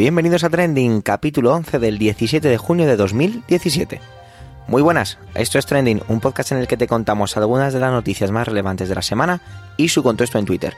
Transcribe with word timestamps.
Bienvenidos 0.00 0.44
a 0.44 0.48
Trending, 0.48 1.02
capítulo 1.02 1.52
11 1.52 1.78
del 1.78 1.98
17 1.98 2.48
de 2.48 2.56
junio 2.56 2.86
de 2.86 2.96
2017. 2.96 4.00
Muy 4.66 4.80
buenas, 4.80 5.18
esto 5.34 5.58
es 5.58 5.66
Trending, 5.66 6.00
un 6.08 6.20
podcast 6.20 6.52
en 6.52 6.58
el 6.58 6.66
que 6.66 6.78
te 6.78 6.86
contamos 6.86 7.36
algunas 7.36 7.74
de 7.74 7.80
las 7.80 7.92
noticias 7.92 8.30
más 8.30 8.48
relevantes 8.48 8.88
de 8.88 8.94
la 8.94 9.02
semana 9.02 9.42
y 9.76 9.90
su 9.90 10.02
contexto 10.02 10.38
en 10.38 10.46
Twitter. 10.46 10.74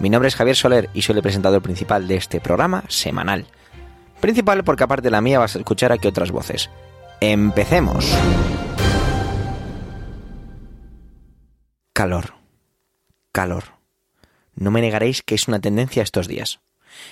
Mi 0.00 0.10
nombre 0.10 0.26
es 0.26 0.34
Javier 0.34 0.56
Soler 0.56 0.90
y 0.92 1.02
soy 1.02 1.14
el 1.14 1.22
presentador 1.22 1.62
principal 1.62 2.08
de 2.08 2.16
este 2.16 2.40
programa 2.40 2.82
semanal. 2.88 3.46
Principal 4.20 4.64
porque 4.64 4.82
aparte 4.82 5.04
de 5.04 5.12
la 5.12 5.20
mía 5.20 5.38
vas 5.38 5.54
a 5.54 5.60
escuchar 5.60 5.92
aquí 5.92 6.08
otras 6.08 6.32
voces. 6.32 6.68
¡Empecemos! 7.20 8.12
Calor. 11.92 12.34
Calor. 13.30 13.64
No 14.56 14.72
me 14.72 14.80
negaréis 14.80 15.22
que 15.22 15.36
es 15.36 15.46
una 15.46 15.60
tendencia 15.60 16.02
estos 16.02 16.26
días. 16.26 16.58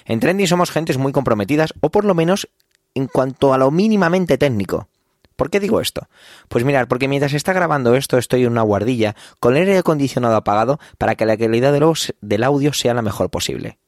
En 0.04 0.20
Trending 0.20 0.46
somos 0.46 0.70
gentes 0.70 0.98
muy 0.98 1.12
comprometidas, 1.12 1.74
o 1.80 1.90
por 1.90 2.04
lo 2.04 2.14
menos 2.14 2.48
en 2.94 3.06
cuanto 3.06 3.54
a 3.54 3.58
lo 3.58 3.70
mínimamente 3.70 4.38
técnico. 4.38 4.88
¿Por 5.36 5.50
qué 5.50 5.60
digo 5.60 5.80
esto? 5.80 6.08
Pues 6.48 6.64
mirad, 6.64 6.86
porque 6.88 7.08
mientras 7.08 7.32
está 7.32 7.52
grabando 7.52 7.96
esto 7.96 8.18
estoy 8.18 8.44
en 8.44 8.52
una 8.52 8.62
guardilla 8.62 9.16
con 9.40 9.56
el 9.56 9.62
aire 9.62 9.78
acondicionado 9.78 10.36
apagado 10.36 10.78
para 10.98 11.14
que 11.14 11.26
la 11.26 11.36
calidad 11.36 11.72
del 11.72 12.44
audio 12.44 12.72
sea 12.72 12.94
la 12.94 13.02
mejor 13.02 13.30
posible. 13.30 13.78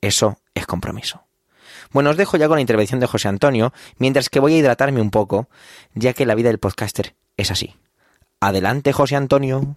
Eso 0.00 0.38
es 0.54 0.66
compromiso. 0.66 1.24
Bueno, 1.92 2.10
os 2.10 2.16
dejo 2.16 2.36
ya 2.36 2.46
con 2.46 2.56
la 2.56 2.60
intervención 2.60 3.00
de 3.00 3.06
José 3.06 3.28
Antonio, 3.28 3.72
mientras 3.98 4.28
que 4.28 4.40
voy 4.40 4.54
a 4.54 4.58
hidratarme 4.58 5.00
un 5.00 5.10
poco, 5.10 5.48
ya 5.94 6.12
que 6.12 6.26
la 6.26 6.34
vida 6.34 6.48
del 6.48 6.58
podcaster 6.58 7.14
es 7.36 7.50
así. 7.50 7.74
Adelante, 8.38 8.92
José 8.92 9.16
Antonio. 9.16 9.76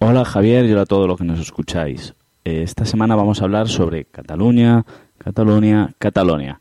Hola 0.00 0.24
Javier 0.24 0.64
y 0.64 0.72
hola 0.72 0.82
a 0.82 0.86
todos 0.86 1.08
los 1.08 1.18
que 1.18 1.24
nos 1.24 1.40
escucháis. 1.40 2.14
Eh, 2.44 2.62
esta 2.62 2.84
semana 2.84 3.16
vamos 3.16 3.42
a 3.42 3.44
hablar 3.46 3.68
sobre 3.68 4.04
Cataluña, 4.04 4.86
Cataluña, 5.18 5.90
Catalonia. 5.98 6.60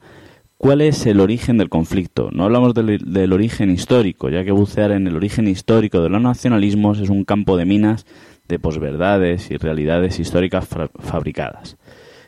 ¿Cuál 0.58 0.82
es 0.82 1.06
el 1.06 1.20
origen 1.20 1.60
del 1.60 1.70
conflicto? 1.70 2.32
No 2.32 2.46
hablamos 2.46 2.74
del, 2.74 3.34
origen 3.34 3.70
histórico, 3.70 4.30
ya 4.30 4.44
que 4.44 4.50
bucear 4.50 4.90
en 4.90 5.06
el 5.06 5.16
origen 5.16 5.48
histórico 5.48 6.02
de 6.02 6.10
los 6.10 6.20
nacionalismos 6.20 6.98
es 6.98 7.10
un 7.10 7.26
campo 7.26 7.58
de 7.58 7.66
minas 7.66 8.08
de 8.48 8.58
posverdades 8.58 9.52
y 9.52 9.58
realidades 9.58 10.20
históricas 10.20 10.68
fabricadas. 10.98 11.78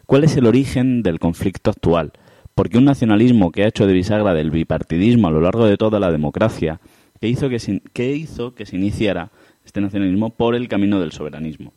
¿Cuál 0.05 0.25
es 0.25 0.37
el 0.37 0.45
origen 0.45 1.01
del 1.01 1.17
conflicto 1.17 1.71
actual? 1.71 2.11
Porque 2.53 2.77
un 2.77 2.85
nacionalismo 2.85 3.51
que 3.51 3.63
ha 3.63 3.67
hecho 3.67 3.87
de 3.87 3.93
bisagra 3.93 4.35
del 4.35 4.51
bipartidismo 4.51 5.27
a 5.27 5.31
lo 5.31 5.41
largo 5.41 5.65
de 5.65 5.77
toda 5.77 5.99
la 5.99 6.11
democracia, 6.11 6.79
que 7.19 7.27
hizo 7.27 7.49
que 7.49 7.81
que, 7.93 8.15
hizo 8.15 8.53
que 8.53 8.67
se 8.67 8.75
iniciara 8.75 9.31
este 9.69 9.81
nacionalismo 9.81 10.31
por 10.31 10.55
el 10.55 10.67
camino 10.67 10.99
del 10.99 11.11
soberanismo. 11.11 11.73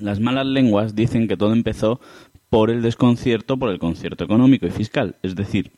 Las 0.00 0.18
malas 0.18 0.46
lenguas 0.46 0.96
dicen 0.96 1.28
que 1.28 1.36
todo 1.36 1.52
empezó 1.52 2.00
por 2.50 2.70
el 2.70 2.82
desconcierto 2.82 3.56
por 3.56 3.70
el 3.70 3.78
concierto 3.78 4.24
económico 4.24 4.66
y 4.66 4.70
fiscal, 4.70 5.14
es 5.22 5.36
decir, 5.36 5.70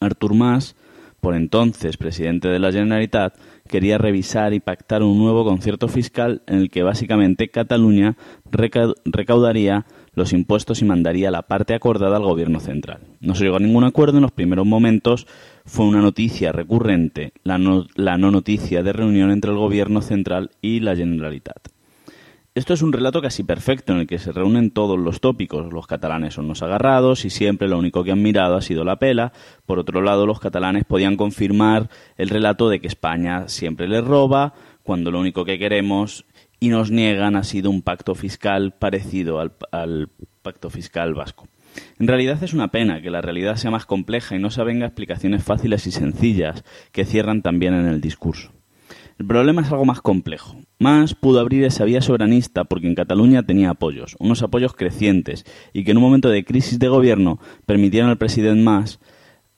Artur 0.00 0.34
Mas, 0.34 0.74
por 1.20 1.34
entonces 1.34 1.96
presidente 1.96 2.48
de 2.48 2.58
la 2.58 2.72
Generalitat, 2.72 3.36
quería 3.68 3.98
revisar 3.98 4.52
y 4.54 4.60
pactar 4.60 5.02
un 5.02 5.18
nuevo 5.18 5.44
concierto 5.44 5.88
fiscal 5.88 6.42
en 6.46 6.58
el 6.58 6.70
que 6.70 6.82
básicamente 6.82 7.50
Cataluña 7.50 8.16
recaudaría 8.50 9.86
los 10.14 10.32
impuestos 10.32 10.82
y 10.82 10.84
mandaría 10.84 11.30
la 11.30 11.42
parte 11.42 11.74
acordada 11.74 12.16
al 12.16 12.24
gobierno 12.24 12.60
central. 12.60 13.00
No 13.20 13.34
se 13.34 13.44
llegó 13.44 13.56
a 13.56 13.60
ningún 13.60 13.84
acuerdo 13.84 14.18
en 14.18 14.22
los 14.22 14.32
primeros 14.32 14.66
momentos, 14.66 15.26
fue 15.64 15.86
una 15.86 16.00
noticia 16.00 16.52
recurrente 16.52 17.32
la 17.44 17.58
no, 17.58 17.86
la 17.94 18.18
no 18.18 18.30
noticia 18.30 18.82
de 18.82 18.92
reunión 18.92 19.30
entre 19.30 19.52
el 19.52 19.58
gobierno 19.58 20.02
central 20.02 20.50
y 20.60 20.80
la 20.80 20.96
Generalitat. 20.96 21.79
Esto 22.52 22.74
es 22.74 22.82
un 22.82 22.92
relato 22.92 23.22
casi 23.22 23.44
perfecto 23.44 23.92
en 23.92 24.00
el 24.00 24.06
que 24.08 24.18
se 24.18 24.32
reúnen 24.32 24.72
todos 24.72 24.98
los 24.98 25.20
tópicos. 25.20 25.72
Los 25.72 25.86
catalanes 25.86 26.34
son 26.34 26.48
los 26.48 26.64
agarrados 26.64 27.24
y 27.24 27.30
siempre 27.30 27.68
lo 27.68 27.78
único 27.78 28.02
que 28.02 28.10
han 28.10 28.22
mirado 28.22 28.56
ha 28.56 28.60
sido 28.60 28.82
la 28.82 28.98
pela. 28.98 29.32
Por 29.66 29.78
otro 29.78 30.02
lado, 30.02 30.26
los 30.26 30.40
catalanes 30.40 30.84
podían 30.84 31.16
confirmar 31.16 31.90
el 32.16 32.28
relato 32.28 32.68
de 32.68 32.80
que 32.80 32.88
España 32.88 33.46
siempre 33.46 33.86
les 33.86 34.04
roba, 34.04 34.54
cuando 34.82 35.12
lo 35.12 35.20
único 35.20 35.44
que 35.44 35.60
queremos 35.60 36.24
y 36.58 36.70
nos 36.70 36.90
niegan 36.90 37.36
ha 37.36 37.44
sido 37.44 37.70
un 37.70 37.82
pacto 37.82 38.16
fiscal 38.16 38.72
parecido 38.72 39.38
al, 39.38 40.08
pacto 40.42 40.70
fiscal 40.70 41.14
vasco. 41.14 41.46
En 42.00 42.08
realidad 42.08 42.42
es 42.42 42.52
una 42.52 42.72
pena 42.72 43.00
que 43.00 43.10
la 43.10 43.20
realidad 43.20 43.56
sea 43.56 43.70
más 43.70 43.86
compleja 43.86 44.34
y 44.34 44.40
no 44.40 44.50
se 44.50 44.64
venga 44.64 44.86
explicaciones 44.86 45.44
fáciles 45.44 45.86
y 45.86 45.92
sencillas 45.92 46.64
que 46.90 47.04
cierran 47.04 47.42
también 47.42 47.74
en 47.74 47.86
el 47.86 48.00
discurso. 48.00 48.50
El 49.20 49.26
problema 49.26 49.60
es 49.60 49.70
algo 49.70 49.84
más 49.84 50.00
complejo. 50.00 50.56
Más 50.78 51.14
pudo 51.14 51.40
abrir 51.40 51.62
esa 51.64 51.84
vía 51.84 52.00
soberanista 52.00 52.64
porque 52.64 52.86
en 52.86 52.94
Cataluña 52.94 53.42
tenía 53.42 53.68
apoyos, 53.68 54.16
unos 54.18 54.42
apoyos 54.42 54.72
crecientes, 54.72 55.44
y 55.74 55.84
que 55.84 55.90
en 55.90 55.98
un 55.98 56.04
momento 56.04 56.30
de 56.30 56.42
crisis 56.42 56.78
de 56.78 56.88
gobierno 56.88 57.38
permitieron 57.66 58.08
al 58.08 58.16
presidente 58.16 58.62
Mas 58.62 58.98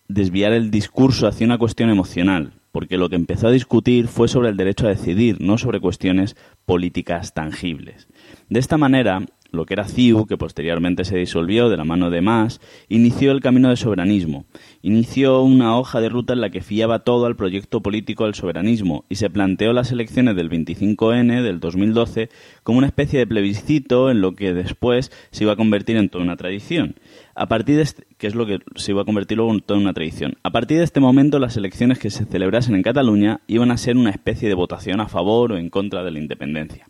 desviar 0.09 0.53
el 0.53 0.73
discurso 0.73 1.29
hacia 1.29 1.47
una 1.47 1.59
cuestión 1.59 1.91
emocional, 1.91 2.55
porque 2.73 2.97
lo 2.97 3.09
que 3.09 3.15
empezó 3.15 3.47
a 3.47 3.53
discutir 3.53 4.09
fue 4.09 4.27
sobre 4.27 4.49
el 4.49 4.57
derecho 4.57 4.87
a 4.87 4.91
decidir, 4.91 5.41
no 5.41 5.57
sobre 5.59 5.79
cuestiones 5.79 6.35
políticas 6.67 7.33
tangibles. 7.33 8.09
De 8.49 8.59
esta 8.59 8.79
manera, 8.79 9.25
lo 9.53 9.67
que 9.67 9.75
era 9.75 9.85
CIU, 9.85 10.27
que 10.27 10.37
posteriormente 10.37 11.05
se 11.05 11.17
disolvió 11.17 11.69
de 11.69 11.77
la 11.77 11.85
mano 11.85 12.11
de 12.11 12.21
Mas, 12.21 12.61
inició 12.89 13.33
el 13.33 13.41
camino 13.41 13.69
de 13.69 13.77
soberanismo. 13.77 14.47
Inició 14.83 15.43
una 15.43 15.77
hoja 15.79 16.01
de 16.01 16.09
ruta 16.09 16.33
en 16.33 16.41
la 16.41 16.51
que 16.51 16.63
fiaba 16.63 17.01
todo 17.01 17.27
al 17.27 17.37
proyecto 17.37 17.83
político 17.83 18.25
del 18.25 18.35
soberanismo 18.35 19.05
y 19.09 19.17
se 19.17 19.31
planteó 19.31 19.73
las 19.73 19.93
elecciones 19.93 20.37
del 20.37 20.51
25N 20.51 21.43
del 21.43 21.61
2012 21.61 22.31
como 22.63 22.79
una 22.79 22.87
especie 22.87 23.19
de 23.19 23.27
plebiscito 23.27 24.11
en 24.11 24.21
lo 24.21 24.35
que 24.35 24.55
después 24.55 25.13
se 25.31 25.45
iba 25.45 25.53
a 25.53 25.57
convertir 25.57 25.97
en 25.97 26.09
toda 26.09 26.25
una 26.25 26.37
tradición. 26.37 26.97
A 27.35 27.47
partir 27.47 27.77
de 27.77 27.83
este, 27.83 28.07
es 28.21 28.35
lo 28.35 28.47
que 28.47 28.61
se 28.77 28.93
iba 28.93 29.03
a 29.03 29.07
convertir 29.07 29.39
luego 29.39 29.53
en 29.53 29.61
toda 29.61 29.81
una 29.81 29.93
tradición. 29.93 30.37
A 30.43 30.51
partir 30.51 30.79
de 30.79 30.85
este 30.85 31.01
momento, 31.01 31.39
las 31.39 31.57
elecciones 31.57 31.99
que 31.99 32.11
se 32.11 32.25
celebrasen 32.25 32.75
en 32.75 32.83
Cataluña 32.83 33.41
iban 33.47 33.71
a 33.71 33.77
ser 33.77 33.97
una 33.97 34.11
especie 34.11 34.49
de 34.49 34.55
votación 34.55 35.01
a 35.01 35.09
favor 35.09 35.53
o 35.53 35.57
en 35.57 35.71
contra 35.71 36.05
de 36.05 36.11
la 36.11 36.19
independencia. 36.19 36.89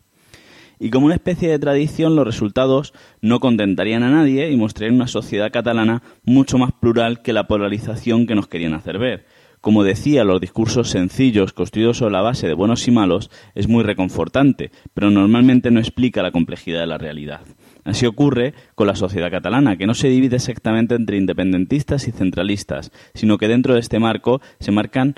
Y 0.82 0.91
como 0.91 1.06
una 1.06 1.15
especie 1.15 1.48
de 1.48 1.60
tradición, 1.60 2.16
los 2.16 2.26
resultados 2.26 2.93
no 3.20 3.38
contentarían 3.38 4.03
a 4.03 4.10
nadie 4.10 4.50
y 4.50 4.56
mostrarían 4.56 4.97
una 4.97 5.06
sociedad 5.06 5.53
catalana 5.53 6.03
mucho 6.25 6.59
más 6.59 6.72
plural 6.72 7.22
que 7.22 7.32
la 7.32 7.47
polarización 7.47 8.26
que 8.26 8.34
nos 8.34 8.48
querían 8.48 8.75
hacer 8.75 8.98
ver. 8.98 9.25
Como 9.60 9.84
decía, 9.84 10.25
los 10.25 10.41
discursos 10.41 10.91
sencillos, 10.91 11.53
construidos 11.53 11.98
sobre 11.98 12.15
la 12.15 12.21
base 12.21 12.48
de 12.48 12.54
buenos 12.54 12.88
y 12.88 12.91
malos, 12.91 13.31
es 13.54 13.69
muy 13.69 13.84
reconfortante, 13.84 14.72
pero 14.92 15.09
normalmente 15.12 15.71
no 15.71 15.78
explica 15.78 16.21
la 16.21 16.32
complejidad 16.32 16.81
de 16.81 16.88
la 16.88 16.98
realidad. 16.98 17.42
Así 17.84 18.04
ocurre 18.04 18.53
con 18.75 18.88
la 18.88 18.97
sociedad 18.97 19.31
catalana, 19.31 19.76
que 19.76 19.87
no 19.87 19.94
se 19.94 20.09
divide 20.09 20.34
exactamente 20.34 20.97
entre 20.97 21.16
independentistas 21.16 22.09
y 22.09 22.10
centralistas, 22.10 22.91
sino 23.15 23.38
que 23.38 23.47
dentro 23.47 23.75
de 23.75 23.81
este 23.81 24.00
marco 24.00 24.41
se 24.59 24.72
marcan 24.72 25.15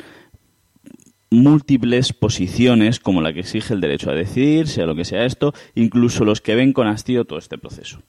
múltiples 1.34 2.12
posiciones 2.12 3.00
como 3.00 3.20
la 3.20 3.32
que 3.32 3.40
exige 3.40 3.74
el 3.74 3.80
derecho 3.80 4.10
a 4.10 4.14
decidir, 4.14 4.68
sea 4.68 4.86
lo 4.86 4.94
que 4.94 5.04
sea 5.04 5.24
esto, 5.24 5.52
incluso 5.74 6.24
los 6.24 6.40
que 6.40 6.54
ven 6.54 6.72
con 6.72 6.86
hastío 6.86 7.24
todo 7.24 7.38
este 7.38 7.58
proceso. 7.58 8.00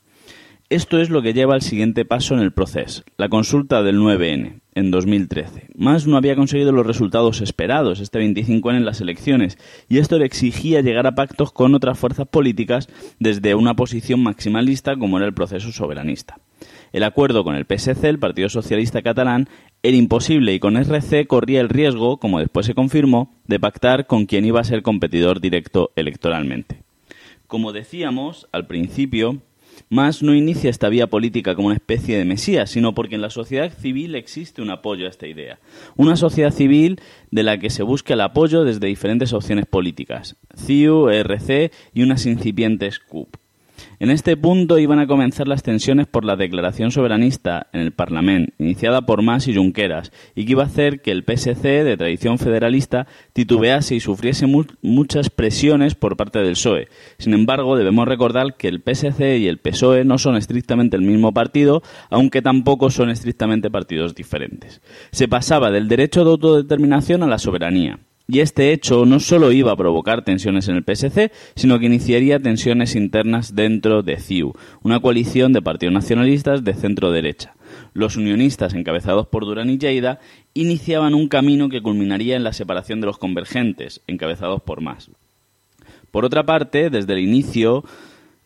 Esto 0.70 1.00
es 1.00 1.12
lo 1.12 1.22
que 1.22 1.34
lleva 1.34 1.54
al 1.54 1.62
siguiente 1.62 2.06
paso 2.06 2.34
en 2.34 2.40
el 2.40 2.52
proceso, 2.52 3.04
la 3.18 3.30
consulta 3.30 3.84
del 3.84 4.00
9N, 4.00 4.62
en 4.74 4.90
2013. 4.90 5.68
Más 5.76 6.08
no 6.08 6.18
había 6.18 6.36
conseguido 6.36 6.72
los 6.72 6.88
resultados 6.88 7.42
esperados 7.42 8.00
este 8.00 8.20
25N 8.20 8.78
en 8.78 8.86
las 8.86 9.00
elecciones, 9.00 9.60
y 9.90 10.00
esto 10.00 10.18
le 10.18 10.26
exigía 10.26 10.82
llegar 10.82 11.06
a 11.06 11.14
pactos 11.14 11.52
con 11.52 11.76
otras 11.76 12.00
fuerzas 12.00 12.28
políticas 12.28 12.90
desde 13.20 13.54
una 13.54 13.76
posición 13.76 14.24
maximalista 14.24 14.96
como 14.96 15.18
era 15.18 15.28
el 15.28 15.36
proceso 15.36 15.72
soberanista. 15.72 16.40
El 16.96 17.04
acuerdo 17.04 17.44
con 17.44 17.56
el 17.58 17.66
PSC, 17.66 18.06
el 18.06 18.20
Partido 18.20 18.48
Socialista 18.48 19.02
Catalán, 19.02 19.50
era 19.84 19.98
imposible 19.98 20.54
y 20.54 20.62
con 20.62 20.78
RC 20.78 21.28
corría 21.28 21.60
el 21.60 21.68
riesgo, 21.68 22.22
como 22.22 22.40
después 22.40 22.66
se 22.66 22.74
confirmó, 22.74 23.36
de 23.48 23.60
pactar 23.60 24.08
con 24.08 24.28
quien 24.28 24.46
iba 24.46 24.62
a 24.62 24.64
ser 24.64 24.82
competidor 24.82 25.42
directo 25.42 25.92
electoralmente. 25.98 26.84
Como 27.48 27.74
decíamos 27.74 28.48
al 28.54 28.66
principio, 28.66 29.42
más 29.90 30.24
no 30.24 30.34
inicia 30.34 30.70
esta 30.70 30.88
vía 30.88 31.08
política 31.08 31.54
como 31.54 31.68
una 31.68 31.76
especie 31.76 32.18
de 32.18 32.24
mesías, 32.24 32.70
sino 32.70 32.96
porque 32.96 33.16
en 33.16 33.22
la 33.22 33.30
sociedad 33.30 33.74
civil 33.74 34.16
existe 34.16 34.62
un 34.62 34.70
apoyo 34.70 35.06
a 35.06 35.10
esta 35.10 35.28
idea. 35.28 35.60
Una 35.98 36.16
sociedad 36.16 36.52
civil 36.52 37.02
de 37.30 37.44
la 37.44 37.58
que 37.58 37.72
se 37.72 37.84
busca 37.84 38.14
el 38.14 38.22
apoyo 38.22 38.64
desde 38.64 38.88
diferentes 38.88 39.34
opciones 39.34 39.66
políticas, 39.66 40.38
CIU, 40.56 41.10
ERC 41.10 41.74
y 41.94 42.04
unas 42.04 42.26
incipientes 42.26 43.00
CUP. 43.00 43.36
En 44.00 44.10
este 44.10 44.36
punto 44.36 44.78
iban 44.78 45.00
a 45.00 45.08
comenzar 45.08 45.48
las 45.48 45.64
tensiones 45.64 46.08
por 46.08 46.26
la 46.26 46.36
declaración 46.36 46.92
soberanista 46.92 47.68
en 47.72 47.82
el 47.82 47.94
Parlamento, 47.94 48.54
iniciada 48.60 49.06
por 49.06 49.22
Mas 49.22 49.48
y 49.48 49.56
Junqueras, 49.56 50.12
y 50.36 50.46
que 50.46 50.52
iba 50.52 50.64
a 50.64 50.68
hacer 50.68 51.02
que 51.02 51.12
el 51.12 51.24
PSC, 51.24 51.84
de 51.84 51.96
tradición 51.96 52.38
federalista, 52.38 53.08
titubease 53.34 53.96
y 53.96 54.00
sufriese 54.00 54.48
muchas 54.82 55.30
presiones 55.30 55.96
por 55.96 56.18
parte 56.18 56.40
del 56.40 56.54
PSOE. 56.54 56.90
Sin 57.18 57.34
embargo, 57.34 57.78
debemos 57.78 58.08
recordar 58.08 58.56
que 58.58 58.68
el 58.68 58.82
PSC 58.82 59.38
y 59.38 59.48
el 59.48 59.60
PSOE 59.60 60.04
no 60.04 60.18
son 60.18 60.36
estrictamente 60.36 60.98
el 60.98 61.04
mismo 61.04 61.34
partido, 61.34 61.82
aunque 62.10 62.42
tampoco 62.42 62.90
son 62.90 63.10
estrictamente 63.10 63.72
partidos 63.72 64.14
diferentes. 64.14 64.82
Se 65.12 65.28
pasaba 65.28 65.72
del 65.72 65.88
derecho 65.88 66.26
de 66.26 66.32
autodeterminación 66.32 67.24
a 67.24 67.28
la 67.28 67.40
soberanía. 67.40 68.00
Y 68.28 68.40
este 68.40 68.74
hecho 68.74 69.06
no 69.06 69.20
solo 69.20 69.52
iba 69.52 69.72
a 69.72 69.78
provocar 69.78 70.24
tensiones 70.24 70.68
en 70.68 70.76
el 70.78 70.84
PSC, 70.84 71.32
sino 71.56 71.78
que 71.78 71.86
iniciaría 71.86 72.40
tensiones 72.40 72.96
internas 72.96 73.54
dentro 73.56 74.02
de 74.02 74.18
CIU, 74.18 74.54
una 74.82 75.00
coalición 75.00 75.54
de 75.54 75.62
partidos 75.62 75.94
nacionalistas 75.94 76.64
de 76.64 76.74
centro 76.74 77.12
derecha. 77.12 77.54
Los 77.94 78.18
unionistas, 78.18 78.74
encabezados 78.74 79.28
por 79.28 79.46
Durán 79.46 79.70
y 79.70 79.78
Lleida, 79.78 80.20
iniciaban 80.56 81.14
un 81.14 81.28
camino 81.28 81.70
que 81.70 81.82
culminaría 81.82 82.36
en 82.36 82.44
la 82.44 82.54
separación 82.54 83.00
de 83.00 83.08
los 83.08 83.20
convergentes, 83.20 84.02
encabezados 84.08 84.62
por 84.62 84.82
Mas. 84.82 85.12
Por 86.10 86.26
otra 86.26 86.46
parte, 86.46 86.90
desde 86.90 87.14
el 87.14 87.20
inicio, 87.20 87.84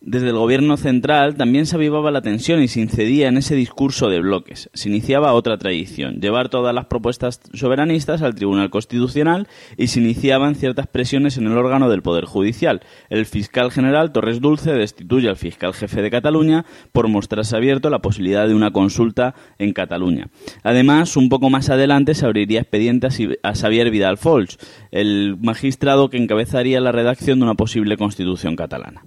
desde 0.02 0.30
el 0.30 0.38
gobierno 0.38 0.78
central 0.78 1.36
también 1.36 1.66
se 1.66 1.76
avivaba 1.76 2.10
la 2.10 2.22
tensión 2.22 2.64
y 2.64 2.70
se 2.70 2.80
incedía 2.80 3.28
en 3.28 3.36
ese 3.36 3.56
discurso 3.56 4.10
de 4.10 4.22
bloques. 4.22 4.70
Se 4.74 4.88
iniciaba 4.88 5.34
otra 5.34 5.58
tradición, 5.58 6.22
llevar 6.22 6.48
todas 6.48 6.74
las 6.74 6.86
propuestas 6.86 7.42
soberanistas 7.54 8.22
al 8.22 8.34
Tribunal 8.34 8.70
Constitucional 8.70 9.50
y 9.76 9.88
se 9.88 10.00
iniciaban 10.00 10.56
ciertas 10.56 10.88
presiones 10.88 11.38
en 11.38 11.48
el 11.48 11.58
órgano 11.58 11.90
del 11.90 12.02
Poder 12.02 12.24
Judicial. 12.24 12.82
El 13.10 13.26
fiscal 13.26 13.72
general 13.72 14.14
Torres 14.14 14.40
Dulce 14.40 14.72
destituye 14.72 15.28
al 15.28 15.36
fiscal 15.36 15.74
jefe 15.74 16.02
de 16.02 16.10
Cataluña 16.10 16.66
por 16.94 17.10
mostrarse 17.10 17.58
abierto 17.58 17.90
la 17.90 18.00
posibilidad 18.00 18.48
de 18.48 18.56
una 18.56 18.72
consulta 18.72 19.36
en 19.58 19.74
Cataluña. 19.74 20.30
Además, 20.64 21.18
un 21.18 21.28
poco 21.28 21.50
más 21.50 21.70
adelante 21.70 22.16
se 22.16 22.26
abriría 22.26 22.62
expediente 22.62 23.10
a 23.44 23.54
Xavier 23.54 23.92
Vidal 23.92 24.18
Folch, 24.18 24.56
el 24.92 25.36
magistrado 25.42 26.10
que 26.10 26.18
encabezaría 26.18 26.80
la 26.80 26.94
redacción 26.94 27.40
de 27.40 27.46
una 27.46 27.56
posible 27.56 27.98
constitución 27.98 28.56
catalana. 28.56 29.04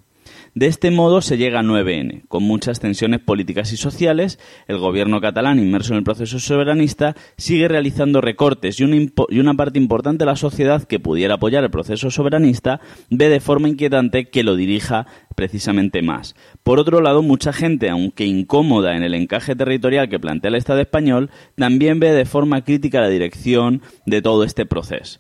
De 0.55 0.67
este 0.67 0.91
modo 0.91 1.23
se 1.23 1.39
llega 1.39 1.61
a 1.61 1.63
9N, 1.63 2.25
con 2.29 2.43
muchas 2.43 2.79
tensiones 2.79 3.21
políticas 3.21 3.73
y 3.73 3.79
sociales, 3.79 4.39
el 4.69 4.77
gobierno 4.77 5.19
catalán, 5.19 5.59
inmerso 5.59 5.95
en 5.95 5.99
el 6.01 6.05
proceso 6.05 6.39
soberanista, 6.39 7.17
sigue 7.39 7.69
realizando 7.69 8.21
recortes 8.21 8.79
y, 8.79 8.85
una 8.85 9.55
parte 9.55 9.79
importante 9.79 10.25
de 10.25 10.31
la 10.31 10.37
sociedad 10.37 10.85
que 10.85 11.01
pudiera 11.01 11.37
apoyar 11.37 11.65
el 11.65 11.71
proceso 11.71 12.11
soberanista 12.11 12.83
ve 13.09 13.31
de 13.31 13.41
forma 13.41 13.71
inquietante 13.71 14.29
que 14.29 14.43
lo 14.43 14.55
dirija 14.55 15.07
precisamente 15.37 16.03
más. 16.03 16.35
Por 16.63 16.79
otro 16.79 17.01
lado, 17.01 17.23
mucha 17.23 17.55
gente, 17.55 17.89
aunque 17.89 18.27
incómoda 18.27 18.95
en 18.95 19.05
el 19.05 19.15
encaje 19.15 19.57
territorial 19.57 20.11
que 20.11 20.21
plantea 20.21 20.51
el 20.51 20.57
Estado 20.57 20.81
español, 20.81 21.31
también 21.57 21.99
ve 21.99 22.13
de 22.13 22.27
forma 22.27 22.63
crítica 22.63 23.01
la 23.01 23.09
dirección 23.09 23.81
de 24.05 24.21
todo 24.21 24.45
este 24.45 24.67
proceso. 24.67 25.19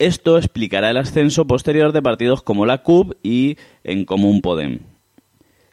Esto 0.00 0.38
explicará 0.38 0.88
el 0.88 0.96
ascenso 0.96 1.46
posterior 1.46 1.92
de 1.92 2.00
partidos 2.00 2.42
como 2.42 2.64
la 2.64 2.78
CUP 2.78 3.16
y 3.22 3.58
en 3.84 4.06
Común 4.06 4.40
Podem. 4.40 4.78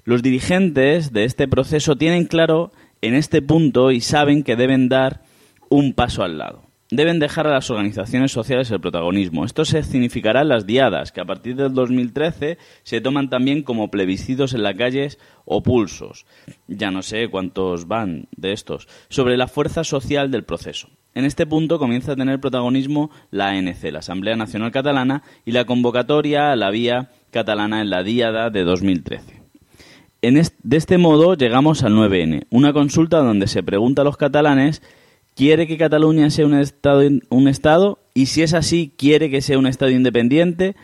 Los 0.03 0.21
dirigentes 0.21 1.13
de 1.13 1.24
este 1.24 1.47
proceso 1.47 1.95
tienen 1.95 2.25
claro 2.25 2.74
en 3.01 3.13
este 3.13 3.41
punto 3.41 3.89
y 3.89 4.01
saben 4.01 4.44
que 4.44 4.57
deben 4.57 4.89
dar 4.89 5.21
un 5.69 5.94
paso 5.94 6.24
al 6.24 6.39
lado. 6.39 6.67
Deben 6.89 7.19
dejar 7.19 7.48
a 7.48 7.51
las 7.51 7.69
organizaciones 7.69 8.31
sociales 8.31 8.72
el 8.72 8.80
protagonismo. 8.80 9.44
Esto 9.44 9.66
se 9.66 9.84
significará 9.84 10.42
en 10.42 10.48
las 10.48 10.66
diadas, 10.66 11.12
que 11.12 11.19
a 11.19 11.25
partir 11.25 11.57
del 11.57 11.74
2013 11.74 12.57
se 12.84 13.01
toman 13.01 13.30
también 13.30 13.63
como 13.63 13.92
plebiscitos 13.92 14.54
en 14.54 14.63
las 14.63 14.75
calles 14.75 15.19
o 15.44 15.62
pulsos. 15.62 16.25
Ya 16.68 16.89
no 16.89 17.01
sé 17.01 17.28
cuántos 17.28 17.89
van 17.89 18.28
de 18.38 18.54
estos. 18.54 18.88
Sobre 19.10 19.36
la 19.36 19.50
fuerza 19.50 19.84
social 19.84 20.31
del 20.31 20.45
proceso. 20.45 20.88
En 21.13 21.25
este 21.25 21.45
punto 21.45 21.78
comienza 21.78 22.13
a 22.13 22.16
tener 22.16 22.39
protagonismo 22.39 23.12
la 23.31 23.50
ANC, 23.50 23.83
la 23.92 24.00
Asamblea 24.00 24.38
Nacional 24.38 24.72
Catalana, 24.72 25.24
y 25.44 25.51
la 25.51 25.66
convocatoria 25.66 26.54
a 26.54 26.56
la 26.56 26.69
vía 26.69 27.10
catalana 27.31 27.81
en 27.81 27.90
la 27.90 28.04
Díada 28.04 28.50
de 28.50 28.63
2013. 28.63 29.42
de 30.22 30.78
este 30.78 30.98
modo 30.98 31.33
llegamos 31.33 31.83
al 31.83 31.94
9N, 31.94 32.45
una 32.50 32.72
consulta 32.72 33.18
donde 33.18 33.48
se 33.48 33.62
pregunta 33.62 34.04
a 34.04 34.06
los 34.06 34.16
catalanes 34.16 34.81
¿quiere 35.38 35.68
que 35.68 35.78
Cataluña 35.78 36.30
sea 36.31 36.45
un 36.45 36.56
estado, 36.56 37.04
un 37.30 37.48
estado? 37.48 38.00
Y 38.13 38.25
si 38.25 38.42
es 38.42 38.54
así, 38.54 38.92
¿quiere 38.98 39.30
que 39.30 39.42
sea 39.42 39.60
un 39.60 39.68
Estado 39.68 39.92
independiente? 39.92 40.75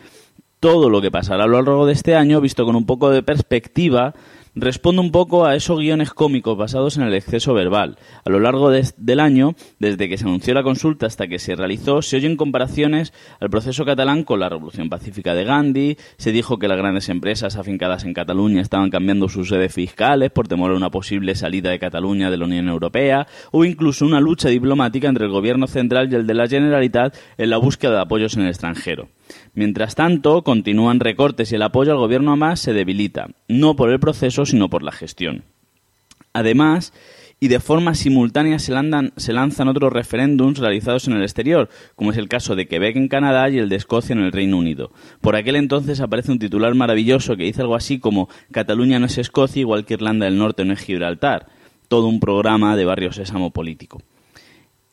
Todo 0.60 0.88
lo 0.88 1.02
que 1.02 1.10
pasará 1.10 1.44
a 1.44 1.46
lo 1.46 1.60
largo 1.60 1.84
de 1.84 1.92
este 1.92 2.14
año, 2.14 2.40
visto 2.40 2.64
con 2.64 2.76
un 2.76 2.86
poco 2.86 3.10
de 3.10 3.22
perspectiva, 3.22 4.14
responde 4.54 5.00
un 5.00 5.10
poco 5.10 5.44
a 5.44 5.54
esos 5.56 5.78
guiones 5.78 6.12
cómicos 6.12 6.56
basados 6.56 6.96
en 6.96 7.04
el 7.04 7.14
exceso 7.14 7.54
verbal. 7.54 7.98
A 8.24 8.30
lo 8.30 8.40
largo 8.40 8.70
del 8.70 9.20
año, 9.20 9.54
desde 9.78 10.08
que 10.08 10.16
se 10.16 10.24
anunció 10.24 10.54
la 10.54 10.62
consulta 10.62 11.06
hasta 11.06 11.26
que 11.26 11.38
se 11.38 11.56
realizó, 11.56 12.02
se 12.02 12.16
oyen 12.16 12.36
comparaciones 12.36 13.12
al 13.40 13.50
proceso 13.50 13.84
catalán 13.84 14.24
con 14.24 14.40
la 14.40 14.48
Revolución 14.48 14.88
Pacífica 14.88 15.34
de 15.34 15.44
Gandhi, 15.44 15.96
se 16.16 16.32
dijo 16.32 16.58
que 16.58 16.68
las 16.68 16.78
grandes 16.78 17.08
empresas 17.08 17.56
afincadas 17.56 18.04
en 18.04 18.14
Cataluña 18.14 18.60
estaban 18.60 18.90
cambiando 18.90 19.28
sus 19.28 19.48
sedes 19.48 19.72
fiscales 19.72 20.30
por 20.30 20.48
temor 20.48 20.72
a 20.72 20.76
una 20.76 20.90
posible 20.90 21.34
salida 21.34 21.70
de 21.70 21.78
Cataluña 21.78 22.30
de 22.30 22.36
la 22.36 22.44
Unión 22.44 22.68
Europea, 22.68 23.26
o 23.50 23.64
incluso 23.64 24.04
una 24.06 24.20
lucha 24.20 24.48
diplomática 24.48 25.08
entre 25.08 25.26
el 25.26 25.32
gobierno 25.32 25.66
central 25.66 26.10
y 26.10 26.16
el 26.16 26.26
de 26.26 26.34
la 26.34 26.48
Generalitat 26.48 27.16
en 27.38 27.50
la 27.50 27.58
búsqueda 27.58 27.92
de 27.92 28.00
apoyos 28.00 28.36
en 28.36 28.42
el 28.42 28.48
extranjero. 28.48 29.08
Mientras 29.54 29.94
tanto, 29.94 30.42
continúan 30.42 31.00
recortes 31.00 31.52
y 31.52 31.54
el 31.54 31.62
apoyo 31.62 31.92
al 31.92 31.98
gobierno 31.98 32.32
a 32.32 32.36
más 32.36 32.60
se 32.60 32.72
debilita, 32.72 33.28
no 33.48 33.76
por 33.76 33.90
el 33.90 34.00
proceso, 34.00 34.46
sino 34.46 34.68
por 34.68 34.82
la 34.82 34.92
gestión. 34.92 35.44
Además, 36.32 36.92
y 37.40 37.48
de 37.48 37.60
forma 37.60 37.94
simultánea 37.94 38.58
se, 38.58 38.72
se, 39.16 39.32
lanzan 39.32 39.68
otros 39.68 39.92
referéndums 39.92 40.58
realizados 40.58 41.06
en 41.06 41.14
el 41.14 41.22
exterior, 41.22 41.68
como 41.94 42.10
es 42.10 42.16
el 42.16 42.28
caso 42.28 42.56
de 42.56 42.66
Quebec 42.66 42.96
en 42.96 43.08
Canadá 43.08 43.50
y 43.50 43.58
el 43.58 43.68
de 43.68 43.76
Escocia 43.76 44.14
en 44.14 44.20
el 44.20 44.32
Reino 44.32 44.56
Unido. 44.56 44.92
Por 45.20 45.36
aquel 45.36 45.56
entonces 45.56 46.00
aparece 46.00 46.32
un 46.32 46.38
titular 46.38 46.74
maravilloso 46.74 47.36
que 47.36 47.44
dice 47.44 47.60
algo 47.60 47.76
así 47.76 47.98
como 47.98 48.28
Cataluña 48.50 48.98
no 48.98 49.06
es 49.06 49.18
Escocia 49.18 49.60
igual 49.60 49.84
que 49.84 49.94
Irlanda 49.94 50.24
del 50.24 50.38
Norte 50.38 50.64
no 50.64 50.72
es 50.72 50.80
Gibraltar. 50.80 51.48
Todo 51.88 52.08
un 52.08 52.18
programa 52.18 52.76
de 52.76 52.84
barrio 52.86 53.12
sésamo 53.12 53.50
político. 53.50 54.00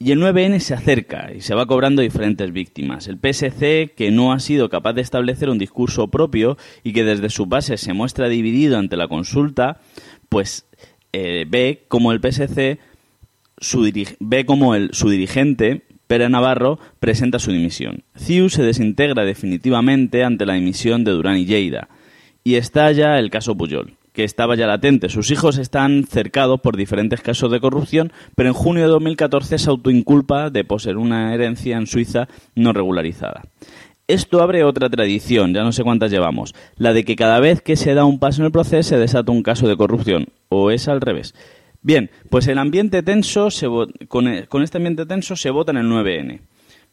Y 0.03 0.13
el 0.13 0.19
9N 0.19 0.57
se 0.57 0.73
acerca 0.73 1.31
y 1.31 1.41
se 1.41 1.53
va 1.53 1.67
cobrando 1.67 2.01
diferentes 2.01 2.51
víctimas. 2.51 3.07
El 3.07 3.19
PSC, 3.19 3.93
que 3.95 4.09
no 4.09 4.33
ha 4.33 4.39
sido 4.39 4.67
capaz 4.67 4.93
de 4.93 5.01
establecer 5.01 5.47
un 5.47 5.59
discurso 5.59 6.07
propio 6.07 6.57
y 6.83 6.93
que 6.93 7.03
desde 7.03 7.29
su 7.29 7.45
base 7.45 7.77
se 7.77 7.93
muestra 7.93 8.27
dividido 8.27 8.79
ante 8.79 8.97
la 8.97 9.07
consulta, 9.07 9.79
pues 10.27 10.65
eh, 11.13 11.45
ve 11.47 11.85
como 11.87 12.13
el 12.13 12.19
PSC 12.19 12.79
ve 14.19 14.45
como 14.47 14.73
el, 14.73 14.89
su 14.91 15.07
dirigente 15.07 15.83
Pere 16.07 16.29
Navarro 16.29 16.79
presenta 16.99 17.37
su 17.37 17.51
dimisión. 17.51 18.03
CIU 18.17 18.49
se 18.49 18.63
desintegra 18.63 19.23
definitivamente 19.23 20.23
ante 20.23 20.47
la 20.47 20.55
dimisión 20.55 21.03
de 21.03 21.11
Durán 21.11 21.37
y 21.37 21.45
Lleida 21.45 21.89
y 22.43 22.55
estalla 22.55 23.19
el 23.19 23.29
caso 23.29 23.55
Puyol 23.55 23.97
que 24.13 24.23
estaba 24.23 24.55
ya 24.55 24.67
latente. 24.67 25.09
Sus 25.09 25.31
hijos 25.31 25.57
están 25.57 26.05
cercados 26.05 26.59
por 26.61 26.77
diferentes 26.77 27.21
casos 27.21 27.51
de 27.51 27.59
corrupción, 27.59 28.11
pero 28.35 28.49
en 28.49 28.53
junio 28.53 28.83
de 28.83 28.89
2014 28.89 29.57
se 29.57 29.69
autoinculpa 29.69 30.49
de 30.49 30.63
poseer 30.63 30.97
una 30.97 31.33
herencia 31.33 31.77
en 31.77 31.87
Suiza 31.87 32.27
no 32.55 32.73
regularizada. 32.73 33.43
Esto 34.07 34.41
abre 34.41 34.63
otra 34.63 34.89
tradición, 34.89 35.53
ya 35.53 35.63
no 35.63 35.71
sé 35.71 35.83
cuántas 35.83 36.11
llevamos, 36.11 36.53
la 36.75 36.91
de 36.91 37.05
que 37.05 37.15
cada 37.15 37.39
vez 37.39 37.61
que 37.61 37.77
se 37.77 37.93
da 37.93 38.03
un 38.03 38.19
paso 38.19 38.41
en 38.41 38.47
el 38.47 38.51
proceso 38.51 38.89
se 38.89 38.97
desata 38.97 39.31
un 39.31 39.43
caso 39.43 39.67
de 39.67 39.77
corrupción, 39.77 40.27
o 40.49 40.71
es 40.71 40.89
al 40.89 40.99
revés. 40.99 41.33
Bien, 41.81 42.11
pues 42.29 42.47
el 42.47 42.57
ambiente 42.57 43.03
tenso, 43.03 43.47
con, 44.09 44.45
con 44.49 44.63
este 44.63 44.77
ambiente 44.77 45.05
tenso 45.05 45.35
se 45.35 45.49
vota 45.49 45.71
en 45.71 45.77
el 45.77 45.87
9N 45.87 46.41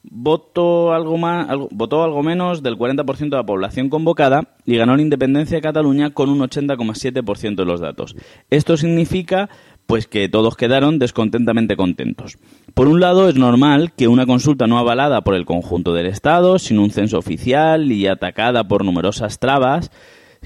votó 0.03 0.93
algo, 0.93 1.17
más, 1.19 1.49
votó 1.71 2.03
algo 2.03 2.23
menos 2.23 2.63
del 2.63 2.77
40% 2.77 3.31
de 3.31 3.37
la 3.37 3.47
población 3.47 3.89
convocada 3.89 4.57
y 4.65 4.77
ganó 4.77 4.97
la 4.97 5.03
independencia 5.03 5.57
de 5.57 5.63
Cataluña 5.63 6.11
con 6.11 6.29
un 6.31 6.41
80,7% 6.41 7.57
de 7.57 7.65
los 7.65 7.81
datos. 7.81 8.17
Esto 8.51 8.77
significa 8.77 9.49
pues 9.87 10.07
que 10.07 10.29
todos 10.29 10.55
quedaron 10.55 10.99
descontentamente 10.99 11.75
contentos. 11.75 12.37
Por 12.75 12.89
un 12.89 13.01
lado, 13.01 13.27
es 13.31 13.37
normal 13.37 13.93
que 13.95 14.07
una 14.07 14.27
consulta 14.27 14.67
no 14.67 14.79
avalada 14.79 15.23
por 15.23 15.35
el 15.35 15.47
conjunto 15.47 15.95
del 15.95 16.07
Estado, 16.07 16.59
sin 16.59 16.79
un 16.79 16.91
censo 16.91 17.17
oficial 17.17 17.91
y 17.91 18.07
atacada 18.07 18.69
por 18.69 18.85
numerosas 18.85 19.39
trabas, 19.39 19.91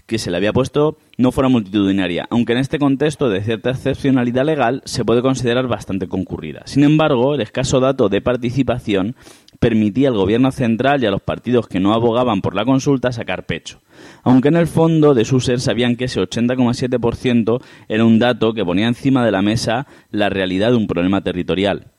que 0.06 0.18
se 0.18 0.30
le 0.30 0.36
había 0.36 0.52
puesto 0.52 0.96
no 1.18 1.32
fuera 1.32 1.48
multitudinaria, 1.48 2.26
aunque 2.30 2.52
en 2.52 2.58
este 2.58 2.78
contexto 2.78 3.28
de 3.28 3.42
cierta 3.42 3.70
excepcionalidad 3.70 4.44
legal 4.44 4.82
se 4.84 5.04
puede 5.04 5.22
considerar 5.22 5.68
bastante 5.68 6.08
concurrida. 6.08 6.62
Sin 6.66 6.84
embargo, 6.84 7.34
el 7.34 7.40
escaso 7.40 7.80
dato 7.80 8.08
de 8.08 8.20
participación 8.20 9.14
permitía 9.58 10.08
al 10.08 10.16
gobierno 10.16 10.50
central 10.50 11.02
y 11.02 11.06
a 11.06 11.10
los 11.10 11.22
partidos 11.22 11.68
que 11.68 11.78
no 11.78 11.94
abogaban 11.94 12.40
por 12.40 12.54
la 12.54 12.64
consulta 12.64 13.12
sacar 13.12 13.46
pecho, 13.46 13.80
aunque 14.24 14.48
en 14.48 14.56
el 14.56 14.66
fondo 14.66 15.14
de 15.14 15.24
su 15.24 15.38
ser 15.40 15.60
sabían 15.60 15.96
que 15.96 16.06
ese 16.06 16.20
80,7% 16.20 17.62
era 17.88 18.04
un 18.04 18.18
dato 18.18 18.54
que 18.54 18.64
ponía 18.64 18.88
encima 18.88 19.24
de 19.24 19.30
la 19.30 19.42
mesa 19.42 19.86
la 20.10 20.30
realidad 20.30 20.70
de 20.70 20.76
un 20.76 20.88
problema 20.88 21.20
territorial. 21.20 21.91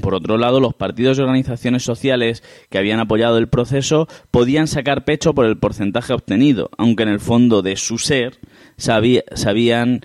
Por 0.00 0.14
otro 0.14 0.38
lado, 0.38 0.60
los 0.60 0.74
partidos 0.74 1.18
y 1.18 1.22
organizaciones 1.22 1.82
sociales 1.82 2.42
que 2.70 2.78
habían 2.78 3.00
apoyado 3.00 3.38
el 3.38 3.48
proceso 3.48 4.08
podían 4.30 4.66
sacar 4.66 5.04
pecho 5.04 5.34
por 5.34 5.46
el 5.46 5.58
porcentaje 5.58 6.12
obtenido, 6.12 6.70
aunque 6.78 7.02
en 7.02 7.08
el 7.08 7.20
fondo 7.20 7.62
de 7.62 7.76
su 7.76 7.98
ser 7.98 8.38
sabían, 8.76 10.00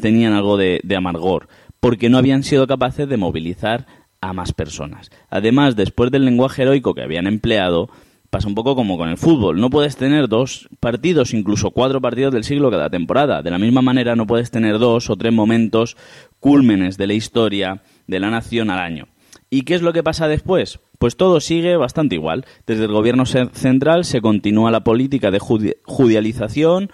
tenían 0.00 0.32
algo 0.32 0.56
de, 0.56 0.80
de 0.82 0.96
amargor, 0.96 1.48
porque 1.80 2.08
no 2.08 2.18
habían 2.18 2.42
sido 2.42 2.66
capaces 2.66 3.08
de 3.08 3.16
movilizar 3.16 3.86
a 4.20 4.32
más 4.32 4.52
personas. 4.52 5.10
Además, 5.30 5.76
después 5.76 6.10
del 6.10 6.24
lenguaje 6.24 6.62
heroico 6.62 6.94
que 6.94 7.02
habían 7.02 7.26
empleado, 7.26 7.88
pasa 8.30 8.48
un 8.48 8.54
poco 8.54 8.74
como 8.74 8.98
con 8.98 9.08
el 9.08 9.16
fútbol. 9.16 9.60
No 9.60 9.70
puedes 9.70 9.96
tener 9.96 10.28
dos 10.28 10.68
partidos, 10.80 11.32
incluso 11.32 11.70
cuatro 11.70 12.00
partidos 12.00 12.32
del 12.32 12.44
siglo 12.44 12.70
cada 12.70 12.90
temporada. 12.90 13.42
De 13.42 13.50
la 13.50 13.58
misma 13.58 13.82
manera, 13.82 14.16
no 14.16 14.26
puedes 14.26 14.50
tener 14.50 14.78
dos 14.78 15.08
o 15.10 15.16
tres 15.16 15.32
momentos 15.32 15.96
cúlmenes 16.40 16.96
de 16.96 17.06
la 17.06 17.14
historia 17.14 17.82
de 18.06 18.20
la 18.20 18.30
nación 18.30 18.70
al 18.70 18.80
año. 18.80 19.06
¿Y 19.50 19.62
qué 19.62 19.74
es 19.74 19.82
lo 19.82 19.92
que 19.92 20.02
pasa 20.02 20.28
después? 20.28 20.80
Pues 20.98 21.16
todo 21.16 21.40
sigue 21.40 21.76
bastante 21.76 22.16
igual. 22.16 22.44
Desde 22.66 22.84
el 22.84 22.92
gobierno 22.92 23.24
central 23.24 24.04
se 24.04 24.20
continúa 24.20 24.70
la 24.70 24.84
política 24.84 25.30
de 25.30 25.38
judicialización, 25.38 26.90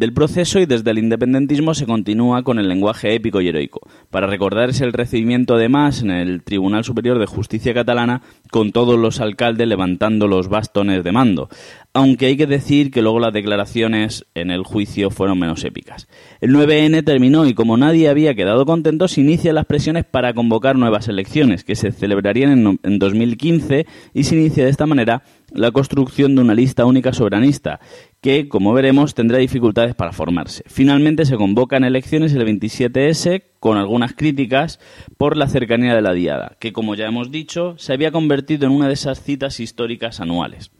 del 0.00 0.14
proceso 0.14 0.58
y 0.58 0.64
desde 0.64 0.92
el 0.92 0.98
independentismo 0.98 1.74
se 1.74 1.84
continúa 1.84 2.42
con 2.42 2.58
el 2.58 2.68
lenguaje 2.68 3.14
épico 3.14 3.42
y 3.42 3.48
heroico, 3.48 3.86
para 4.08 4.26
recordarse 4.26 4.82
el 4.82 4.94
recibimiento 4.94 5.56
además 5.56 6.00
en 6.00 6.10
el 6.10 6.42
Tribunal 6.42 6.84
Superior 6.84 7.18
de 7.18 7.26
Justicia 7.26 7.74
catalana 7.74 8.22
con 8.50 8.72
todos 8.72 8.98
los 8.98 9.20
alcaldes 9.20 9.68
levantando 9.68 10.26
los 10.26 10.48
bastones 10.48 11.04
de 11.04 11.12
mando, 11.12 11.50
aunque 11.92 12.26
hay 12.26 12.38
que 12.38 12.46
decir 12.46 12.90
que 12.90 13.02
luego 13.02 13.20
las 13.20 13.34
declaraciones 13.34 14.24
en 14.34 14.50
el 14.50 14.62
juicio 14.62 15.10
fueron 15.10 15.38
menos 15.38 15.64
épicas. 15.64 16.08
El 16.40 16.54
9N 16.54 17.04
terminó 17.04 17.44
y 17.44 17.52
como 17.52 17.76
nadie 17.76 18.08
había 18.08 18.34
quedado 18.34 18.64
contento, 18.64 19.06
se 19.06 19.20
inician 19.20 19.54
las 19.54 19.66
presiones 19.66 20.06
para 20.06 20.32
convocar 20.32 20.76
nuevas 20.76 21.08
elecciones, 21.08 21.62
que 21.62 21.76
se 21.76 21.92
celebrarían 21.92 22.78
en 22.82 22.98
2015 22.98 23.84
y 24.14 24.24
se 24.24 24.34
inicia 24.34 24.64
de 24.64 24.70
esta 24.70 24.86
manera 24.86 25.24
la 25.52 25.70
construcción 25.70 26.34
de 26.34 26.42
una 26.42 26.54
lista 26.54 26.84
única 26.84 27.12
soberanista, 27.12 27.80
que, 28.20 28.48
como 28.48 28.72
veremos, 28.72 29.14
tendrá 29.14 29.38
dificultades 29.38 29.94
para 29.94 30.12
formarse. 30.12 30.62
Finalmente 30.66 31.24
se 31.24 31.36
convocan 31.36 31.84
elecciones 31.84 32.34
el 32.34 32.46
27S 32.46 33.44
con 33.58 33.76
algunas 33.78 34.14
críticas 34.14 34.80
por 35.16 35.36
la 35.36 35.48
cercanía 35.48 35.94
de 35.94 36.02
la 36.02 36.12
diada, 36.12 36.56
que, 36.60 36.72
como 36.72 36.94
ya 36.94 37.06
hemos 37.06 37.30
dicho, 37.30 37.74
se 37.78 37.92
había 37.92 38.12
convertido 38.12 38.66
en 38.66 38.72
una 38.72 38.88
de 38.88 38.94
esas 38.94 39.22
citas 39.22 39.60
históricas 39.60 40.20
anuales. 40.20 40.70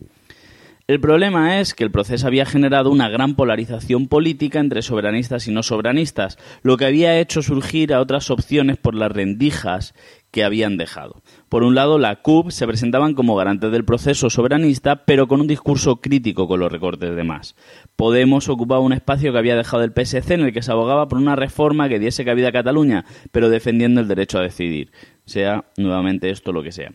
El 0.91 0.99
problema 0.99 1.61
es 1.61 1.73
que 1.73 1.85
el 1.85 1.93
proceso 1.93 2.27
había 2.27 2.45
generado 2.45 2.91
una 2.91 3.09
gran 3.09 3.37
polarización 3.37 4.09
política 4.09 4.59
entre 4.59 4.83
soberanistas 4.83 5.47
y 5.47 5.53
no 5.53 5.63
soberanistas, 5.63 6.37
lo 6.65 6.77
que 6.77 6.85
había 6.85 7.21
hecho 7.21 7.43
surgir 7.43 7.95
a 7.95 8.01
otras 8.01 8.29
opciones 8.29 8.77
por 8.77 8.97
las 8.97 9.13
rendijas 9.13 9.95
que 10.33 10.43
habían 10.43 10.79
dejado. 10.79 11.23
Por 11.49 11.63
un 11.63 11.77
lado, 11.77 12.01
la 12.01 12.17
CUP 12.17 12.51
se 12.51 12.67
presentaban 12.67 13.15
como 13.15 13.37
garantes 13.37 13.71
del 13.71 13.85
proceso 13.85 14.31
soberanista, 14.31 15.05
pero 15.05 15.29
con 15.29 15.41
un 15.41 15.47
discurso 15.47 16.01
crítico 16.01 16.49
con 16.49 16.59
los 16.59 16.73
recortes 16.73 17.15
de 17.15 17.23
más. 17.23 17.55
Podemos 17.95 18.49
ocupaba 18.49 18.81
un 18.81 18.93
espacio 18.93 19.31
que 19.31 19.39
había 19.39 19.55
dejado 19.55 19.85
el 19.85 19.93
PSC 19.93 20.35
en 20.35 20.41
el 20.41 20.53
que 20.53 20.63
se 20.63 20.73
abogaba 20.73 21.07
por 21.07 21.19
una 21.19 21.37
reforma 21.37 21.89
que 21.89 22.01
diese 22.01 22.25
cabida 22.25 22.49
a 22.49 22.53
Cataluña, 22.53 23.05
pero 23.31 23.49
defendiendo 23.49 24.01
el 24.01 24.09
derecho 24.09 24.41
a 24.41 24.43
decidir, 24.43 24.91
sea 25.25 25.67
nuevamente 25.77 26.31
esto 26.31 26.51
lo 26.51 26.65
que 26.65 26.73
sea. 26.73 26.91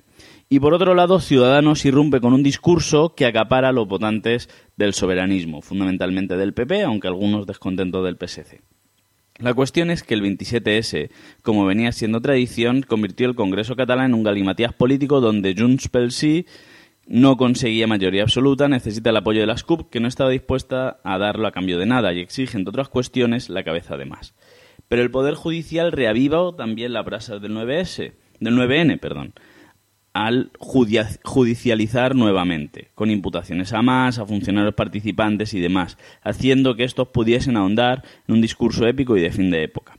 Y 0.48 0.60
por 0.60 0.76
otro 0.76 0.94
lado, 0.94 1.20
Ciudadanos 1.20 1.86
irrumpe 1.86 2.22
con 2.22 2.34
un 2.34 2.44
discurso 2.44 3.16
que 3.16 3.26
acapara 3.26 3.70
a 3.70 3.72
los 3.72 3.88
votantes 3.88 4.48
del 4.78 4.94
soberanismo, 4.94 5.62
fundamentalmente 5.62 6.38
del 6.38 6.54
PP, 6.54 6.84
aunque 6.84 7.08
algunos 7.08 7.48
descontentos 7.48 8.06
del 8.06 8.18
PSC. 8.18 8.62
La 9.40 9.54
cuestión 9.54 9.90
es 9.90 10.04
que 10.04 10.14
el 10.14 10.22
27S, 10.22 11.10
como 11.42 11.66
venía 11.66 11.92
siendo 11.92 12.22
tradición, 12.22 12.84
convirtió 12.84 13.28
el 13.28 13.36
Congreso 13.36 13.76
catalán 13.76 14.06
en 14.06 14.14
un 14.14 14.24
galimatías 14.24 14.74
político 14.74 15.20
donde 15.20 15.56
Junts 15.58 15.90
pel 15.90 16.12
Sí 16.12 16.46
no 17.08 17.38
conseguía 17.38 17.88
mayoría 17.88 18.24
absoluta, 18.24 18.68
necesita 18.68 19.10
el 19.10 19.18
apoyo 19.18 19.42
de 19.42 19.48
las 19.48 19.64
CUP, 19.64 19.90
que 19.90 20.00
no 20.00 20.08
estaba 20.08 20.30
dispuesta 20.30 21.00
a 21.04 21.18
darlo 21.18 21.48
a 21.48 21.52
cambio 21.52 21.78
de 21.78 21.86
nada 21.86 22.14
y 22.14 22.20
exige, 22.20 22.58
entre 22.58 22.70
otras 22.70 22.88
cuestiones, 22.88 23.50
la 23.50 23.64
cabeza 23.64 23.98
de 23.98 24.06
más. 24.06 24.36
Pero 24.88 25.02
el 25.02 25.12
Poder 25.12 25.34
Judicial 25.34 25.92
reaviva 25.92 26.56
también 26.56 26.94
la 26.94 27.02
brasa 27.02 27.40
del 27.40 27.52
9S, 27.52 28.14
del 28.40 28.56
9N, 28.56 29.00
perdón 29.00 29.34
al 30.16 30.50
judicializar 30.60 32.16
nuevamente, 32.16 32.88
con 32.96 33.12
imputaciones 33.12 33.74
a 33.74 33.82
más, 33.82 34.18
a 34.18 34.26
funcionarios 34.26 34.74
participantes 34.74 35.54
y 35.54 35.60
demás, 35.60 35.98
haciendo 36.24 36.78
que 36.78 36.86
estos 36.86 37.10
pudiesen 37.10 37.58
ahondar 37.58 38.02
en 38.26 38.36
un 38.36 38.42
discurso 38.42 38.88
épico 38.88 39.18
y 39.18 39.22
de 39.22 39.32
fin 39.32 39.52
de 39.52 39.64
época. 39.64 39.98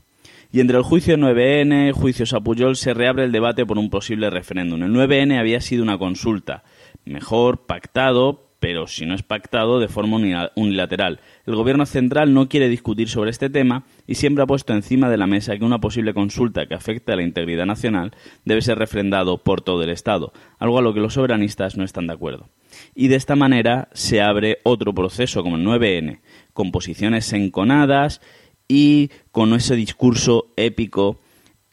Y 0.50 0.60
entre 0.60 0.78
el 0.78 0.84
juicio 0.84 1.18
9N 1.18 1.84
y 1.84 1.88
el 1.88 1.92
juicio 1.92 2.24
Sapuyol 2.24 2.76
se 2.76 2.94
reabre 2.94 3.24
el 3.24 3.32
debate 3.32 3.66
por 3.66 3.76
un 3.76 3.90
posible 3.90 4.30
referéndum. 4.30 4.82
El 4.84 4.92
9N 4.94 5.38
había 5.38 5.60
sido 5.60 5.82
una 5.82 5.98
consulta, 5.98 6.64
mejor 7.04 7.66
pactado, 7.66 8.45
pero 8.58 8.86
si 8.86 9.06
no 9.06 9.14
es 9.14 9.22
pactado 9.22 9.78
de 9.80 9.88
forma 9.88 10.16
unilateral. 10.54 11.20
El 11.46 11.56
Gobierno 11.56 11.86
central 11.86 12.32
no 12.32 12.48
quiere 12.48 12.68
discutir 12.68 13.08
sobre 13.08 13.30
este 13.30 13.50
tema 13.50 13.84
y 14.06 14.14
siempre 14.14 14.42
ha 14.42 14.46
puesto 14.46 14.72
encima 14.72 15.10
de 15.10 15.16
la 15.16 15.26
mesa 15.26 15.56
que 15.56 15.64
una 15.64 15.80
posible 15.80 16.14
consulta 16.14 16.66
que 16.66 16.74
afecte 16.74 17.12
a 17.12 17.16
la 17.16 17.22
integridad 17.22 17.66
nacional 17.66 18.12
debe 18.44 18.62
ser 18.62 18.78
refrendado 18.78 19.38
por 19.38 19.60
todo 19.60 19.82
el 19.82 19.90
Estado, 19.90 20.32
algo 20.58 20.78
a 20.78 20.82
lo 20.82 20.94
que 20.94 21.00
los 21.00 21.14
soberanistas 21.14 21.76
no 21.76 21.84
están 21.84 22.06
de 22.06 22.14
acuerdo. 22.14 22.48
Y 22.94 23.08
de 23.08 23.16
esta 23.16 23.36
manera 23.36 23.88
se 23.92 24.20
abre 24.20 24.58
otro 24.64 24.94
proceso 24.94 25.42
como 25.42 25.56
el 25.56 25.64
9N, 25.64 26.20
con 26.52 26.72
posiciones 26.72 27.32
enconadas 27.32 28.20
y 28.68 29.10
con 29.30 29.52
ese 29.54 29.76
discurso 29.76 30.52
épico 30.56 31.20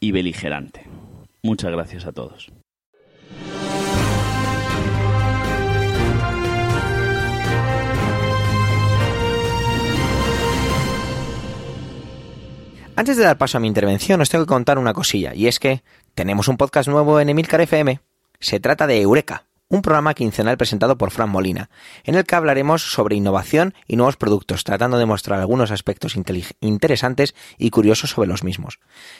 y 0.00 0.12
beligerante. 0.12 0.86
Muchas 1.42 1.72
gracias 1.72 2.06
a 2.06 2.12
todos. 2.12 2.52
Antes 12.96 13.16
de 13.16 13.24
dar 13.24 13.38
paso 13.38 13.58
a 13.58 13.60
mi 13.60 13.66
intervención, 13.66 14.20
os 14.20 14.30
tengo 14.30 14.44
que 14.44 14.54
contar 14.54 14.78
una 14.78 14.94
cosilla, 14.94 15.34
y 15.34 15.48
es 15.48 15.58
que 15.58 15.82
tenemos 16.14 16.46
un 16.46 16.56
podcast 16.56 16.88
nuevo 16.88 17.18
en 17.18 17.28
Emilcar 17.28 17.60
FM. 17.60 18.00
Se 18.38 18.60
trata 18.60 18.86
de 18.86 19.00
Eureka, 19.00 19.46
un 19.68 19.82
programa 19.82 20.14
quincenal 20.14 20.56
presentado 20.56 20.96
por 20.96 21.10
Fran 21.10 21.28
Molina, 21.28 21.70
en 22.04 22.14
el 22.14 22.24
que 22.24 22.36
hablaremos 22.36 22.92
sobre 22.92 23.16
innovación 23.16 23.74
y 23.88 23.96
nuevos 23.96 24.16
productos, 24.16 24.62
tratando 24.62 24.96
de 24.96 25.06
mostrar 25.06 25.40
algunos 25.40 25.72
aspectos 25.72 26.14
interesantes 26.60 27.34
y 27.58 27.70
curiosos 27.70 28.10
sobre 28.10 28.28
los 28.28 28.44
mismos. 28.44 28.78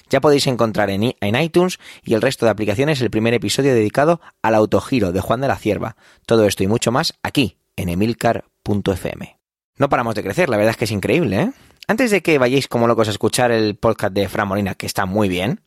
Ya 0.09 0.21
podéis 0.21 0.47
encontrar 0.47 0.89
en, 0.91 1.17
en, 1.21 1.43
iTunes 1.43 1.81
y 2.05 2.15
el 2.15 2.23
resto 2.23 2.47
de 2.47 2.53
aplicaciones 2.53 3.01
el 3.01 3.11
primer 3.11 3.35
episodio 3.35 3.75
dedicado 3.75 4.21
al 4.41 4.55
autogiro 4.55 5.11
de 5.11 5.21
Juan 5.21 5.41
de 5.41 5.49
la 5.49 5.57
Cierva. 5.57 5.97
Todo 6.27 6.47
esto 6.47 6.63
y 6.63 6.69
mucho 6.69 6.93
más 6.93 7.15
aquí, 7.25 7.59
en 7.75 7.89
emilcar.fm. 7.89 9.41
No 9.77 9.89
paramos 9.89 10.15
de 10.15 10.23
crecer, 10.23 10.49
la 10.49 10.59
verdad 10.59 10.71
es 10.71 10.77
que 10.77 10.85
es 10.85 10.93
increíble, 10.93 11.41
¿eh? 11.41 11.53
Antes 11.87 12.11
de 12.11 12.23
que 12.23 12.39
vayáis 12.39 12.69
como 12.69 12.87
locos 12.87 13.09
a 13.09 13.11
escuchar 13.11 13.51
el 13.51 13.77
podcast 13.77 14.15
de 14.15 14.29
Fran 14.29 14.49
Molina, 14.49 14.75
que 14.75 14.87
está 14.87 15.05
muy 15.07 15.29
bien, 15.29 15.61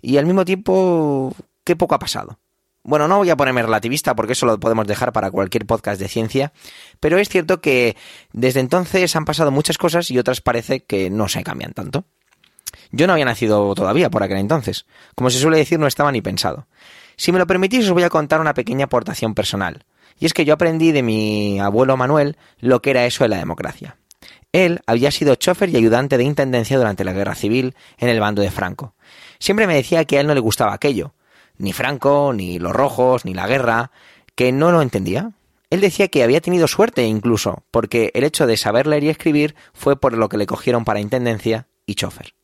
Y 0.00 0.16
al 0.18 0.26
mismo 0.26 0.44
tiempo, 0.44 1.34
qué 1.64 1.76
poco 1.76 1.94
ha 1.94 1.98
pasado. 1.98 2.38
Bueno, 2.82 3.08
no 3.08 3.18
voy 3.18 3.30
a 3.30 3.36
ponerme 3.36 3.62
relativista 3.62 4.14
porque 4.14 4.34
eso 4.34 4.46
lo 4.46 4.60
podemos 4.60 4.86
dejar 4.86 5.12
para 5.12 5.32
cualquier 5.32 5.66
podcast 5.66 6.00
de 6.00 6.06
ciencia, 6.06 6.52
pero 7.00 7.18
es 7.18 7.28
cierto 7.28 7.60
que 7.60 7.96
desde 8.32 8.60
entonces 8.60 9.16
han 9.16 9.24
pasado 9.24 9.50
muchas 9.50 9.76
cosas 9.76 10.08
y 10.12 10.18
otras 10.18 10.40
parece 10.40 10.84
que 10.84 11.10
no 11.10 11.26
se 11.26 11.42
cambian 11.42 11.72
tanto. 11.72 12.04
Yo 12.92 13.08
no 13.08 13.14
había 13.14 13.24
nacido 13.24 13.74
todavía 13.74 14.08
por 14.08 14.22
aquel 14.22 14.38
entonces. 14.38 14.86
Como 15.16 15.30
se 15.30 15.40
suele 15.40 15.58
decir, 15.58 15.80
no 15.80 15.88
estaba 15.88 16.12
ni 16.12 16.22
pensado. 16.22 16.68
Si 17.16 17.32
me 17.32 17.38
lo 17.38 17.46
permitís, 17.46 17.86
os 17.86 17.92
voy 17.92 18.04
a 18.04 18.10
contar 18.10 18.40
una 18.40 18.54
pequeña 18.54 18.84
aportación 18.84 19.34
personal. 19.34 19.84
Y 20.18 20.26
es 20.26 20.32
que 20.32 20.44
yo 20.44 20.54
aprendí 20.54 20.92
de 20.92 21.02
mi 21.02 21.58
abuelo 21.58 21.96
Manuel 21.96 22.36
lo 22.60 22.80
que 22.80 22.90
era 22.90 23.06
eso 23.06 23.24
de 23.24 23.28
la 23.28 23.38
democracia. 23.38 23.96
Él 24.52 24.80
había 24.86 25.10
sido 25.10 25.34
chofer 25.34 25.68
y 25.70 25.76
ayudante 25.76 26.16
de 26.16 26.24
intendencia 26.24 26.78
durante 26.78 27.04
la 27.04 27.12
guerra 27.12 27.34
civil 27.34 27.74
en 27.98 28.08
el 28.08 28.20
bando 28.20 28.42
de 28.42 28.50
Franco. 28.50 28.94
Siempre 29.38 29.66
me 29.66 29.74
decía 29.74 30.04
que 30.04 30.18
a 30.18 30.20
él 30.20 30.26
no 30.26 30.34
le 30.34 30.40
gustaba 30.40 30.74
aquello, 30.74 31.14
ni 31.58 31.72
Franco, 31.72 32.32
ni 32.34 32.58
los 32.58 32.72
rojos, 32.72 33.24
ni 33.24 33.34
la 33.34 33.46
guerra, 33.46 33.90
que 34.34 34.52
no 34.52 34.72
lo 34.72 34.82
entendía. 34.82 35.32
Él 35.70 35.80
decía 35.80 36.08
que 36.08 36.22
había 36.22 36.40
tenido 36.40 36.68
suerte 36.68 37.04
incluso, 37.04 37.64
porque 37.70 38.10
el 38.14 38.24
hecho 38.24 38.46
de 38.46 38.56
saber 38.56 38.86
leer 38.86 39.04
y 39.04 39.08
escribir 39.08 39.56
fue 39.72 39.98
por 39.98 40.16
lo 40.16 40.28
que 40.28 40.38
le 40.38 40.46
cogieron 40.46 40.84
para 40.84 41.00
intendencia 41.00 41.68
y 41.86 41.94
chofer. 41.94 42.34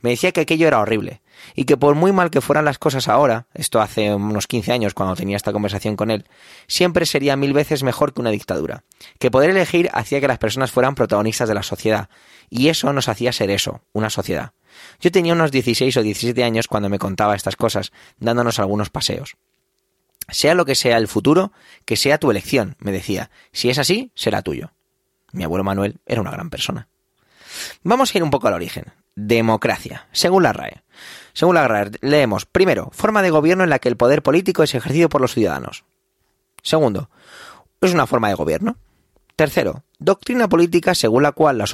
Me 0.00 0.10
decía 0.10 0.32
que 0.32 0.42
aquello 0.42 0.68
era 0.68 0.80
horrible, 0.80 1.22
y 1.54 1.64
que 1.64 1.76
por 1.76 1.94
muy 1.94 2.12
mal 2.12 2.30
que 2.30 2.40
fueran 2.40 2.64
las 2.64 2.78
cosas 2.78 3.08
ahora, 3.08 3.46
esto 3.54 3.80
hace 3.80 4.14
unos 4.14 4.46
15 4.46 4.72
años 4.72 4.94
cuando 4.94 5.16
tenía 5.16 5.36
esta 5.36 5.52
conversación 5.52 5.96
con 5.96 6.10
él, 6.10 6.26
siempre 6.66 7.06
sería 7.06 7.36
mil 7.36 7.52
veces 7.52 7.82
mejor 7.82 8.12
que 8.12 8.20
una 8.20 8.30
dictadura, 8.30 8.84
que 9.18 9.30
poder 9.30 9.50
elegir 9.50 9.90
hacía 9.92 10.20
que 10.20 10.28
las 10.28 10.38
personas 10.38 10.70
fueran 10.70 10.94
protagonistas 10.94 11.48
de 11.48 11.54
la 11.54 11.62
sociedad, 11.62 12.08
y 12.48 12.68
eso 12.68 12.92
nos 12.92 13.08
hacía 13.08 13.32
ser 13.32 13.50
eso, 13.50 13.82
una 13.92 14.10
sociedad 14.10 14.52
Yo 15.00 15.10
tenía 15.10 15.32
unos 15.32 15.52
16 15.52 15.96
o 15.96 16.02
17 16.02 16.44
años 16.44 16.68
cuando 16.68 16.88
me 16.88 16.98
contaba 16.98 17.34
estas 17.34 17.56
cosas, 17.56 17.92
dándonos 18.18 18.58
algunos 18.58 18.90
paseos. 18.90 19.36
Sea 20.28 20.54
lo 20.54 20.64
que 20.64 20.74
sea 20.74 20.96
el 20.96 21.08
futuro, 21.08 21.52
que 21.84 21.96
sea 21.96 22.18
tu 22.18 22.30
elección, 22.30 22.76
me 22.78 22.92
decía. 22.92 23.30
Si 23.52 23.70
es 23.70 23.78
así, 23.78 24.10
será 24.14 24.42
tuyo. 24.42 24.72
Mi 25.32 25.44
abuelo 25.44 25.64
Manuel 25.64 25.98
era 26.06 26.20
una 26.20 26.30
gran 26.30 26.50
persona. 26.50 26.88
Vamos 27.82 28.14
a 28.14 28.18
ir 28.18 28.24
un 28.24 28.30
poco 28.30 28.48
al 28.48 28.54
origen. 28.54 28.92
Democracia, 29.14 30.08
según 30.12 30.42
la 30.42 30.52
RAE. 30.52 30.82
Según 31.32 31.54
la 31.54 31.66
RAE, 31.66 31.92
leemos, 32.00 32.44
primero, 32.44 32.90
forma 32.92 33.22
de 33.22 33.30
gobierno 33.30 33.64
en 33.64 33.70
la 33.70 33.78
que 33.78 33.88
el 33.88 33.96
poder 33.96 34.22
político 34.22 34.62
es 34.62 34.74
ejercido 34.74 35.08
por 35.08 35.20
los 35.20 35.32
ciudadanos. 35.34 35.84
Segundo, 36.62 37.08
es 37.80 37.94
una 37.94 38.06
forma 38.06 38.28
de 38.28 38.34
gobierno. 38.34 38.76
Tercero, 39.36 39.84
doctrina 39.98 40.48
política 40.48 40.94
según 40.94 41.22
la 41.22 41.32
cual 41.32 41.58
la, 41.58 41.66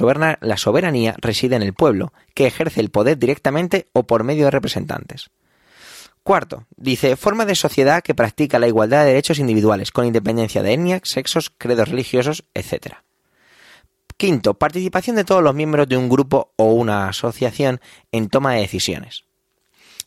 soberanía 0.57 1.15
reside 1.19 1.55
en 1.55 1.61
el 1.61 1.73
pueblo, 1.73 2.11
que 2.33 2.45
ejerce 2.45 2.81
el 2.81 2.91
poder 2.91 3.17
directamente 3.17 3.87
o 3.93 4.03
por 4.03 4.25
medio 4.25 4.45
de 4.45 4.51
representantes. 4.51 5.29
Cuarto, 6.23 6.67
dice, 6.75 7.15
forma 7.15 7.45
de 7.45 7.55
sociedad 7.55 8.03
que 8.03 8.15
practica 8.15 8.59
la 8.59 8.67
igualdad 8.67 9.01
de 9.01 9.07
derechos 9.07 9.39
individuales, 9.39 9.91
con 9.91 10.05
independencia 10.05 10.61
de 10.61 10.73
etnias, 10.73 11.01
sexos, 11.05 11.53
credos 11.57 11.87
religiosos, 11.87 12.43
etc. 12.53 12.97
Quinto, 14.17 14.55
participación 14.55 15.15
de 15.15 15.23
todos 15.23 15.41
los 15.41 15.55
miembros 15.55 15.87
de 15.87 15.95
un 15.95 16.09
grupo 16.09 16.51
o 16.57 16.73
una 16.73 17.07
asociación 17.07 17.79
en 18.11 18.27
toma 18.27 18.53
de 18.53 18.61
decisiones. 18.61 19.23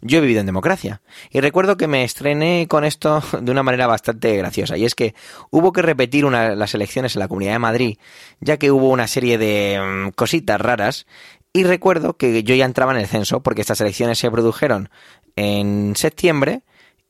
Yo 0.00 0.19
he 0.19 0.21
vivido 0.21 0.41
en 0.41 0.47
democracia 0.47 1.00
y 1.31 1.41
recuerdo 1.41 1.76
que 1.76 1.87
me 1.87 2.05
estrené 2.05 2.67
con 2.69 2.85
esto 2.85 3.23
de 3.41 3.50
una 3.50 3.62
manera 3.62 3.87
bastante 3.87 4.37
graciosa 4.37 4.76
y 4.76 4.85
es 4.85 4.95
que 4.95 5.15
hubo 5.50 5.73
que 5.73 5.83
repetir 5.83 6.25
las 6.25 6.75
elecciones 6.75 7.17
en 7.17 7.21
la 7.21 7.29
Comunidad 7.29 7.53
de 7.53 7.59
Madrid 7.59 7.99
ya 8.41 8.59
que 8.59 8.71
hubo 8.71 8.91
una 8.91 9.07
serie 9.07 9.38
de 9.38 9.81
mm, 9.81 10.11
cositas 10.11 10.61
raras 10.61 11.07
y 11.53 11.65
recuerdo 11.65 12.17
que 12.17 12.43
yo 12.43 12.55
ya 12.55 12.67
entraba 12.67 12.93
en 12.93 12.99
el 12.99 13.07
censo 13.07 13.43
porque 13.43 13.62
estas 13.62 13.81
elecciones 13.81 14.19
se 14.19 14.31
produjeron 14.31 14.91
en 15.37 15.97
septiembre 15.97 16.62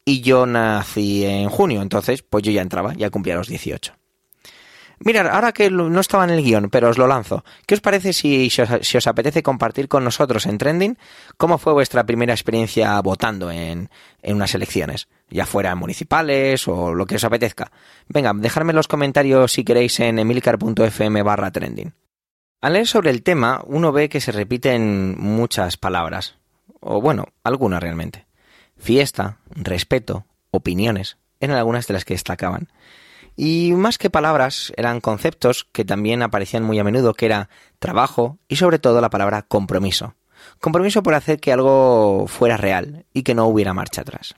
y 0.04 0.20
yo 0.20 0.46
nací 0.46 1.24
en 1.24 1.48
junio, 1.48 1.82
entonces 1.82 2.22
pues 2.22 2.44
yo 2.44 2.52
ya 2.52 2.62
entraba, 2.62 2.94
ya 2.94 3.10
cumplía 3.10 3.34
los 3.34 3.48
18. 3.48 3.92
Mirad, 4.98 5.26
ahora 5.28 5.52
que 5.52 5.70
no 5.70 6.00
estaba 6.00 6.24
en 6.24 6.30
el 6.30 6.42
guion, 6.42 6.70
pero 6.70 6.88
os 6.88 6.96
lo 6.96 7.06
lanzo, 7.06 7.44
¿qué 7.66 7.74
os 7.74 7.80
parece 7.80 8.12
si, 8.12 8.48
os, 8.96 9.06
apetece 9.06 9.42
compartir 9.42 9.88
con 9.88 10.04
nosotros 10.04 10.46
en 10.46 10.56
Trending 10.56 10.98
cómo 11.36 11.58
fue 11.58 11.74
vuestra 11.74 12.06
primera 12.06 12.32
experiencia 12.32 12.98
votando 13.02 13.50
en, 13.50 13.90
en 14.22 14.36
unas 14.36 14.54
elecciones, 14.54 15.08
ya 15.28 15.44
fueran 15.44 15.78
municipales 15.78 16.66
o 16.66 16.94
lo 16.94 17.04
que 17.04 17.16
os 17.16 17.24
apetezca? 17.24 17.70
Venga, 18.08 18.32
dejadme 18.34 18.72
los 18.72 18.88
comentarios 18.88 19.52
si 19.52 19.64
queréis 19.64 20.00
en 20.00 20.18
emilcar.fm 20.18 21.22
barra 21.22 21.50
trending. 21.50 21.92
Al 22.62 22.72
leer 22.72 22.86
sobre 22.86 23.10
el 23.10 23.22
tema, 23.22 23.62
uno 23.66 23.92
ve 23.92 24.08
que 24.08 24.22
se 24.22 24.32
repiten 24.32 25.14
muchas 25.18 25.76
palabras, 25.76 26.36
o 26.80 27.02
bueno, 27.02 27.26
algunas 27.44 27.82
realmente. 27.82 28.26
Fiesta, 28.78 29.38
respeto, 29.50 30.24
opiniones, 30.50 31.18
eran 31.38 31.58
algunas 31.58 31.86
de 31.86 31.94
las 31.94 32.04
que 32.04 32.14
destacaban. 32.14 32.68
Y 33.36 33.72
más 33.72 33.98
que 33.98 34.08
palabras, 34.08 34.72
eran 34.76 35.00
conceptos 35.00 35.66
que 35.70 35.84
también 35.84 36.22
aparecían 36.22 36.64
muy 36.64 36.78
a 36.78 36.84
menudo, 36.84 37.12
que 37.12 37.26
era 37.26 37.50
trabajo 37.78 38.38
y 38.48 38.56
sobre 38.56 38.78
todo 38.78 39.00
la 39.00 39.10
palabra 39.10 39.42
compromiso. 39.42 40.14
Compromiso 40.60 41.02
por 41.02 41.14
hacer 41.14 41.38
que 41.38 41.52
algo 41.52 42.26
fuera 42.28 42.56
real 42.56 43.04
y 43.12 43.22
que 43.22 43.34
no 43.34 43.46
hubiera 43.46 43.74
marcha 43.74 44.00
atrás. 44.00 44.34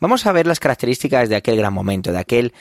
Vamos 0.00 0.26
a 0.26 0.32
ver 0.32 0.46
las 0.46 0.60
características 0.60 1.28
de 1.28 1.36
aquel 1.36 1.56
gran 1.56 1.72
momento, 1.72 2.12
de 2.12 2.18
aquel 2.18 2.52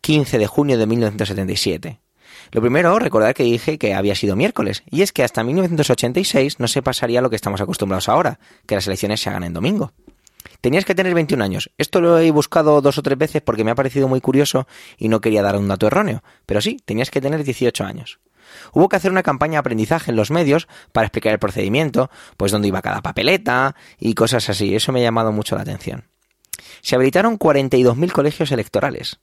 15 0.00 0.38
de 0.38 0.46
junio 0.46 0.78
de 0.78 0.86
1977. 0.86 2.00
Lo 2.52 2.60
primero, 2.60 2.98
recordar 2.98 3.34
que 3.34 3.42
dije 3.42 3.78
que 3.78 3.94
había 3.94 4.14
sido 4.14 4.36
miércoles, 4.36 4.82
y 4.90 5.02
es 5.02 5.12
que 5.12 5.22
hasta 5.22 5.44
1986 5.44 6.58
no 6.60 6.68
se 6.68 6.82
pasaría 6.82 7.20
lo 7.20 7.30
que 7.30 7.36
estamos 7.36 7.60
acostumbrados 7.60 8.08
ahora, 8.08 8.38
que 8.66 8.74
las 8.74 8.86
elecciones 8.86 9.20
se 9.20 9.28
hagan 9.30 9.44
en 9.44 9.52
domingo. 9.52 9.92
Tenías 10.60 10.84
que 10.84 10.94
tener 10.94 11.14
21 11.14 11.44
años. 11.44 11.70
Esto 11.78 12.00
lo 12.00 12.18
he 12.18 12.30
buscado 12.32 12.80
dos 12.80 12.98
o 12.98 13.02
tres 13.02 13.16
veces 13.16 13.42
porque 13.42 13.62
me 13.62 13.70
ha 13.70 13.76
parecido 13.76 14.08
muy 14.08 14.20
curioso 14.20 14.66
y 14.96 15.08
no 15.08 15.20
quería 15.20 15.42
dar 15.42 15.56
un 15.56 15.68
dato 15.68 15.86
erróneo. 15.86 16.24
Pero 16.46 16.60
sí, 16.60 16.78
tenías 16.84 17.10
que 17.10 17.20
tener 17.20 17.44
18 17.44 17.84
años. 17.84 18.18
Hubo 18.72 18.88
que 18.88 18.96
hacer 18.96 19.12
una 19.12 19.22
campaña 19.22 19.52
de 19.52 19.58
aprendizaje 19.58 20.10
en 20.10 20.16
los 20.16 20.30
medios 20.30 20.66
para 20.92 21.06
explicar 21.06 21.32
el 21.32 21.38
procedimiento, 21.38 22.10
pues 22.36 22.50
dónde 22.50 22.68
iba 22.68 22.82
cada 22.82 23.02
papeleta 23.02 23.76
y 24.00 24.14
cosas 24.14 24.48
así. 24.48 24.74
Eso 24.74 24.90
me 24.90 25.00
ha 25.00 25.04
llamado 25.04 25.30
mucho 25.30 25.54
la 25.54 25.62
atención. 25.62 26.08
Se 26.80 26.96
habilitaron 26.96 27.38
42.000 27.38 28.10
colegios 28.10 28.50
electorales. 28.50 29.20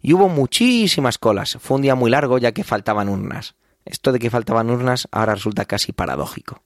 Y 0.00 0.12
hubo 0.12 0.28
muchísimas 0.28 1.18
colas. 1.18 1.58
Fue 1.60 1.76
un 1.76 1.82
día 1.82 1.96
muy 1.96 2.10
largo 2.10 2.38
ya 2.38 2.52
que 2.52 2.62
faltaban 2.62 3.08
urnas. 3.08 3.56
Esto 3.84 4.12
de 4.12 4.20
que 4.20 4.30
faltaban 4.30 4.70
urnas 4.70 5.08
ahora 5.10 5.34
resulta 5.34 5.64
casi 5.64 5.92
paradójico 5.92 6.62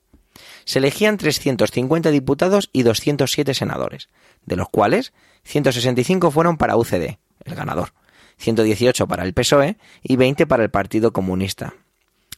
se 0.70 0.78
elegían 0.78 1.16
350 1.16 2.12
diputados 2.12 2.70
y 2.72 2.84
207 2.84 3.54
senadores, 3.54 4.08
de 4.46 4.54
los 4.54 4.68
cuales 4.68 5.12
165 5.42 6.30
fueron 6.30 6.58
para 6.58 6.76
UCD, 6.76 7.18
el 7.44 7.54
ganador, 7.56 7.92
118 8.36 9.08
para 9.08 9.24
el 9.24 9.34
PSOE 9.34 9.78
y 10.00 10.14
20 10.14 10.46
para 10.46 10.62
el 10.62 10.70
Partido 10.70 11.12
Comunista. 11.12 11.74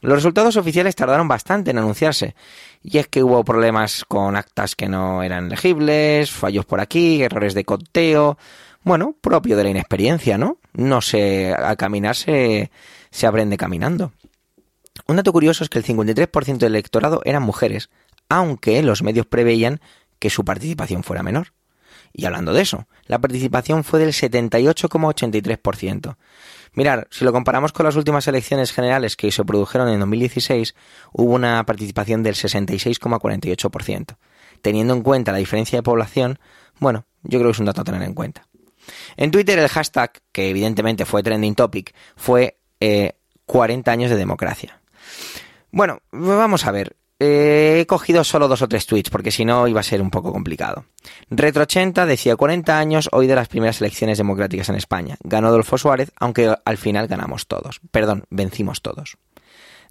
Los 0.01 0.15
resultados 0.15 0.57
oficiales 0.57 0.95
tardaron 0.95 1.27
bastante 1.27 1.69
en 1.69 1.77
anunciarse, 1.77 2.33
y 2.81 2.97
es 2.97 3.07
que 3.07 3.21
hubo 3.21 3.45
problemas 3.45 4.03
con 4.03 4.35
actas 4.35 4.73
que 4.73 4.89
no 4.89 5.21
eran 5.21 5.47
legibles, 5.47 6.31
fallos 6.31 6.65
por 6.65 6.79
aquí, 6.79 7.21
errores 7.21 7.53
de 7.53 7.65
conteo, 7.65 8.39
bueno, 8.81 9.15
propio 9.21 9.55
de 9.57 9.65
la 9.65 9.69
inexperiencia, 9.69 10.39
¿no? 10.39 10.57
No 10.73 11.01
sé, 11.01 11.53
a 11.53 11.75
caminar 11.75 12.15
se, 12.15 12.71
se 13.11 13.27
aprende 13.27 13.57
caminando. 13.57 14.11
Un 15.07 15.17
dato 15.17 15.31
curioso 15.33 15.63
es 15.63 15.69
que 15.69 15.77
el 15.77 15.85
53% 15.85 16.57
del 16.57 16.73
electorado 16.73 17.21
eran 17.25 17.43
mujeres, 17.43 17.89
aunque 18.29 18.81
los 18.83 19.03
medios 19.03 19.25
preveían 19.25 19.81
que 20.19 20.29
su 20.29 20.45
participación 20.45 21.03
fuera 21.03 21.23
menor. 21.23 21.53
Y 22.13 22.23
hablando 22.25 22.53
de 22.53 22.61
eso, 22.61 22.87
la 23.07 23.19
participación 23.19 23.83
fue 23.83 23.99
del 23.99 24.13
78,83%. 24.13 26.15
Mirar, 26.75 27.07
si 27.11 27.23
lo 27.25 27.31
comparamos 27.31 27.71
con 27.73 27.85
las 27.85 27.95
últimas 27.95 28.27
elecciones 28.27 28.71
generales 28.71 29.15
que 29.15 29.31
se 29.31 29.43
produjeron 29.43 29.89
en 29.89 29.99
2016, 29.99 30.75
hubo 31.11 31.33
una 31.33 31.63
participación 31.65 32.21
del 32.23 32.35
66,48%. 32.35 34.17
Teniendo 34.61 34.93
en 34.93 35.01
cuenta 35.01 35.31
la 35.31 35.39
diferencia 35.39 35.79
de 35.79 35.83
población, 35.83 36.37
bueno, 36.79 37.05
yo 37.23 37.39
creo 37.39 37.49
que 37.49 37.53
es 37.53 37.59
un 37.59 37.65
dato 37.65 37.81
a 37.81 37.83
tener 37.83 38.03
en 38.03 38.13
cuenta. 38.13 38.47
En 39.17 39.31
Twitter 39.31 39.57
el 39.59 39.69
hashtag, 39.69 40.11
que 40.31 40.49
evidentemente 40.49 41.05
fue 41.05 41.23
trending 41.23 41.55
topic, 41.55 41.93
fue 42.15 42.59
40 43.45 43.89
eh, 43.89 43.93
años 43.93 44.11
de 44.11 44.17
democracia. 44.17 44.81
Bueno, 45.71 46.01
vamos 46.11 46.65
a 46.65 46.71
ver. 46.71 46.95
Eh, 47.19 47.79
he 47.79 47.85
cogido 47.85 48.23
solo 48.23 48.47
dos 48.47 48.61
o 48.61 48.67
tres 48.67 48.85
tweets 48.85 49.09
porque 49.09 49.31
si 49.31 49.45
no 49.45 49.67
iba 49.67 49.79
a 49.79 49.83
ser 49.83 50.01
un 50.01 50.09
poco 50.09 50.33
complicado. 50.33 50.85
Retro80 51.29 52.05
decía 52.05 52.35
40 52.35 52.77
años 52.77 53.09
hoy 53.11 53.27
de 53.27 53.35
las 53.35 53.47
primeras 53.47 53.79
elecciones 53.81 54.17
democráticas 54.17 54.69
en 54.69 54.75
España. 54.75 55.17
Ganó 55.23 55.47
Adolfo 55.47 55.77
Suárez, 55.77 56.11
aunque 56.19 56.53
al 56.65 56.77
final 56.77 57.07
ganamos 57.07 57.47
todos. 57.47 57.79
Perdón, 57.91 58.25
vencimos 58.29 58.81
todos. 58.81 59.17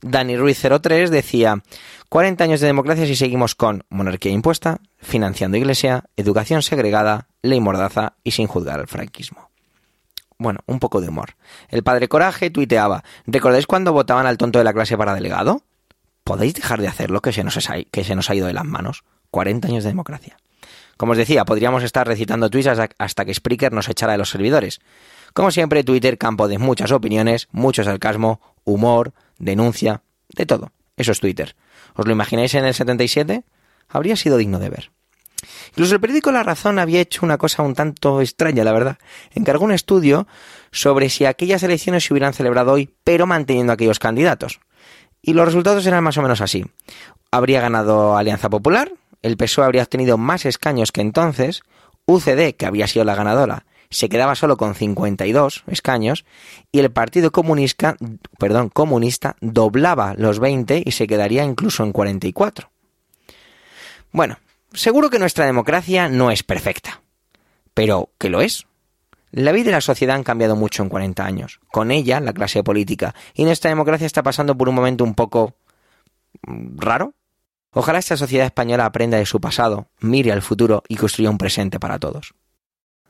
Dani 0.02 0.36
Ruiz 0.36 0.60
03 0.60 1.10
decía 1.10 1.62
40 2.08 2.42
años 2.42 2.60
de 2.60 2.66
democracia 2.66 3.06
si 3.06 3.14
seguimos 3.14 3.54
con 3.54 3.84
monarquía 3.88 4.32
impuesta, 4.32 4.80
financiando 4.98 5.56
iglesia, 5.56 6.04
educación 6.16 6.62
segregada, 6.62 7.28
ley 7.40 7.60
mordaza 7.60 8.14
y 8.24 8.32
sin 8.32 8.48
juzgar 8.48 8.80
al 8.80 8.88
franquismo. 8.88 9.48
Bueno, 10.38 10.58
un 10.66 10.80
poco 10.80 11.00
de 11.00 11.08
humor. 11.08 11.36
El 11.68 11.84
padre 11.84 12.08
Coraje 12.08 12.50
tuiteaba 12.50 13.04
¿Recordáis 13.26 13.68
cuando 13.68 13.92
votaban 13.92 14.26
al 14.26 14.38
tonto 14.38 14.58
de 14.58 14.64
la 14.64 14.72
clase 14.72 14.98
para 14.98 15.14
delegado? 15.14 15.62
¿Podéis 16.24 16.54
dejar 16.54 16.80
de 16.80 16.88
hacerlo 16.88 17.20
que 17.20 17.32
se, 17.32 17.44
nos 17.44 17.68
ha, 17.68 17.82
que 17.82 18.04
se 18.04 18.14
nos 18.14 18.30
ha 18.30 18.34
ido 18.34 18.46
de 18.46 18.52
las 18.52 18.64
manos? 18.64 19.04
40 19.30 19.68
años 19.68 19.84
de 19.84 19.90
democracia. 19.90 20.36
Como 20.96 21.12
os 21.12 21.18
decía, 21.18 21.44
podríamos 21.44 21.82
estar 21.82 22.06
recitando 22.06 22.50
tweets 22.50 22.78
hasta 22.98 23.24
que 23.24 23.34
Spreaker 23.34 23.72
nos 23.72 23.88
echara 23.88 24.12
de 24.12 24.18
los 24.18 24.30
servidores. 24.30 24.80
Como 25.32 25.50
siempre, 25.50 25.82
Twitter, 25.82 26.18
campo 26.18 26.46
de 26.46 26.58
muchas 26.58 26.92
opiniones, 26.92 27.48
mucho 27.50 27.82
sarcasmo, 27.82 28.40
humor, 28.64 29.12
denuncia, 29.38 30.02
de 30.28 30.46
todo. 30.46 30.72
Eso 30.96 31.12
es 31.12 31.20
Twitter. 31.20 31.56
¿Os 31.94 32.06
lo 32.06 32.12
imagináis 32.12 32.54
en 32.54 32.64
el 32.64 32.74
77? 32.74 33.44
Habría 33.88 34.16
sido 34.16 34.36
digno 34.36 34.58
de 34.58 34.68
ver. 34.68 34.90
Incluso 35.70 35.94
el 35.94 36.00
periódico 36.00 36.30
La 36.30 36.42
Razón 36.42 36.78
había 36.78 37.00
hecho 37.00 37.24
una 37.26 37.38
cosa 37.38 37.62
un 37.62 37.74
tanto 37.74 38.20
extraña, 38.20 38.62
la 38.62 38.72
verdad. 38.72 38.98
Encargó 39.32 39.64
un 39.64 39.72
estudio 39.72 40.26
sobre 40.70 41.08
si 41.08 41.24
aquellas 41.24 41.62
elecciones 41.62 42.04
se 42.04 42.12
hubieran 42.12 42.34
celebrado 42.34 42.72
hoy, 42.72 42.94
pero 43.04 43.26
manteniendo 43.26 43.72
aquellos 43.72 43.98
candidatos. 43.98 44.60
Y 45.22 45.34
los 45.34 45.46
resultados 45.46 45.86
eran 45.86 46.04
más 46.04 46.18
o 46.18 46.22
menos 46.22 46.40
así. 46.40 46.66
Habría 47.30 47.60
ganado 47.60 48.16
Alianza 48.16 48.50
Popular, 48.50 48.92
el 49.22 49.36
PSOE 49.36 49.64
habría 49.64 49.82
obtenido 49.82 50.18
más 50.18 50.44
escaños 50.44 50.90
que 50.90 51.00
entonces, 51.00 51.62
UCD, 52.06 52.54
que 52.56 52.66
había 52.66 52.88
sido 52.88 53.04
la 53.04 53.14
ganadora, 53.14 53.64
se 53.92 54.08
quedaba 54.08 54.34
solo 54.34 54.56
con 54.56 54.74
52 54.74 55.64
escaños 55.66 56.24
y 56.72 56.80
el 56.80 56.90
Partido 56.90 57.30
Comunista, 57.30 57.96
perdón, 58.38 58.70
comunista 58.70 59.36
doblaba 59.40 60.14
los 60.16 60.40
20 60.40 60.82
y 60.84 60.92
se 60.92 61.06
quedaría 61.06 61.44
incluso 61.44 61.84
en 61.84 61.92
44. 61.92 62.70
Bueno, 64.10 64.38
seguro 64.72 65.10
que 65.10 65.18
nuestra 65.18 65.46
democracia 65.46 66.08
no 66.08 66.30
es 66.30 66.42
perfecta, 66.42 67.02
pero 67.74 68.08
¿qué 68.18 68.30
lo 68.30 68.40
es? 68.40 68.66
La 69.32 69.52
vida 69.52 69.70
y 69.70 69.72
la 69.72 69.80
sociedad 69.80 70.14
han 70.14 70.24
cambiado 70.24 70.56
mucho 70.56 70.82
en 70.82 70.90
40 70.90 71.24
años. 71.24 71.60
Con 71.72 71.90
ella, 71.90 72.20
la 72.20 72.34
clase 72.34 72.62
política. 72.62 73.14
Y 73.34 73.44
nuestra 73.44 73.70
democracia 73.70 74.06
está 74.06 74.22
pasando 74.22 74.56
por 74.56 74.68
un 74.68 74.74
momento 74.74 75.04
un 75.04 75.14
poco 75.14 75.56
mm, 76.46 76.78
raro. 76.78 77.14
Ojalá 77.72 77.98
esta 77.98 78.18
sociedad 78.18 78.44
española 78.44 78.84
aprenda 78.84 79.16
de 79.16 79.24
su 79.24 79.40
pasado, 79.40 79.88
mire 80.00 80.30
al 80.30 80.42
futuro 80.42 80.82
y 80.86 80.96
construya 80.96 81.30
un 81.30 81.38
presente 81.38 81.80
para 81.80 81.98
todos. 81.98 82.34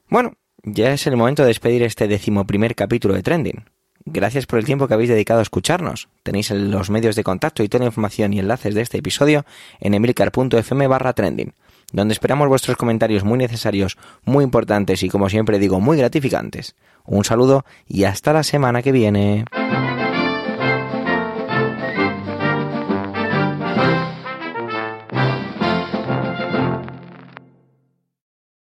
Bueno, 0.09 0.35
ya 0.63 0.93
es 0.93 1.09
el 1.09 1.17
momento 1.17 1.43
de 1.43 1.49
despedir 1.49 1.83
este 1.83 2.07
decimoprimer 2.07 2.77
capítulo 2.77 3.15
de 3.15 3.25
Trending. 3.25 3.65
Gracias 4.05 4.47
por 4.47 4.61
el 4.61 4.65
tiempo 4.65 4.87
que 4.87 4.95
habéis 4.95 5.11
dedicado 5.11 5.41
a 5.41 5.43
escucharnos. 5.43 6.09
Tenéis 6.23 6.51
los 6.51 6.91
medios 6.91 7.17
de 7.17 7.25
contacto 7.25 7.65
y 7.65 7.69
toda 7.69 7.81
la 7.85 7.89
información 7.89 8.33
y 8.33 8.39
enlaces 8.39 8.75
de 8.75 8.83
este 8.83 8.99
episodio 8.99 9.45
en 9.81 9.95
emilcar.fm 9.95 10.87
barra 10.87 11.13
trending, 11.13 11.55
donde 11.93 12.13
esperamos 12.13 12.49
vuestros 12.49 12.77
comentarios 12.77 13.25
muy 13.25 13.39
necesarios, 13.39 13.97
muy 14.25 14.45
importantes 14.45 15.03
y 15.03 15.09
como 15.09 15.29
siempre 15.29 15.59
digo 15.59 15.81
muy 15.81 15.99
gratificantes. 15.99 16.75
Un 17.05 17.25
saludo 17.25 17.65
y 17.87 18.05
hasta 18.05 18.33
la 18.33 18.43
semana 18.43 18.83
que 18.83 18.93
viene. 18.93 19.45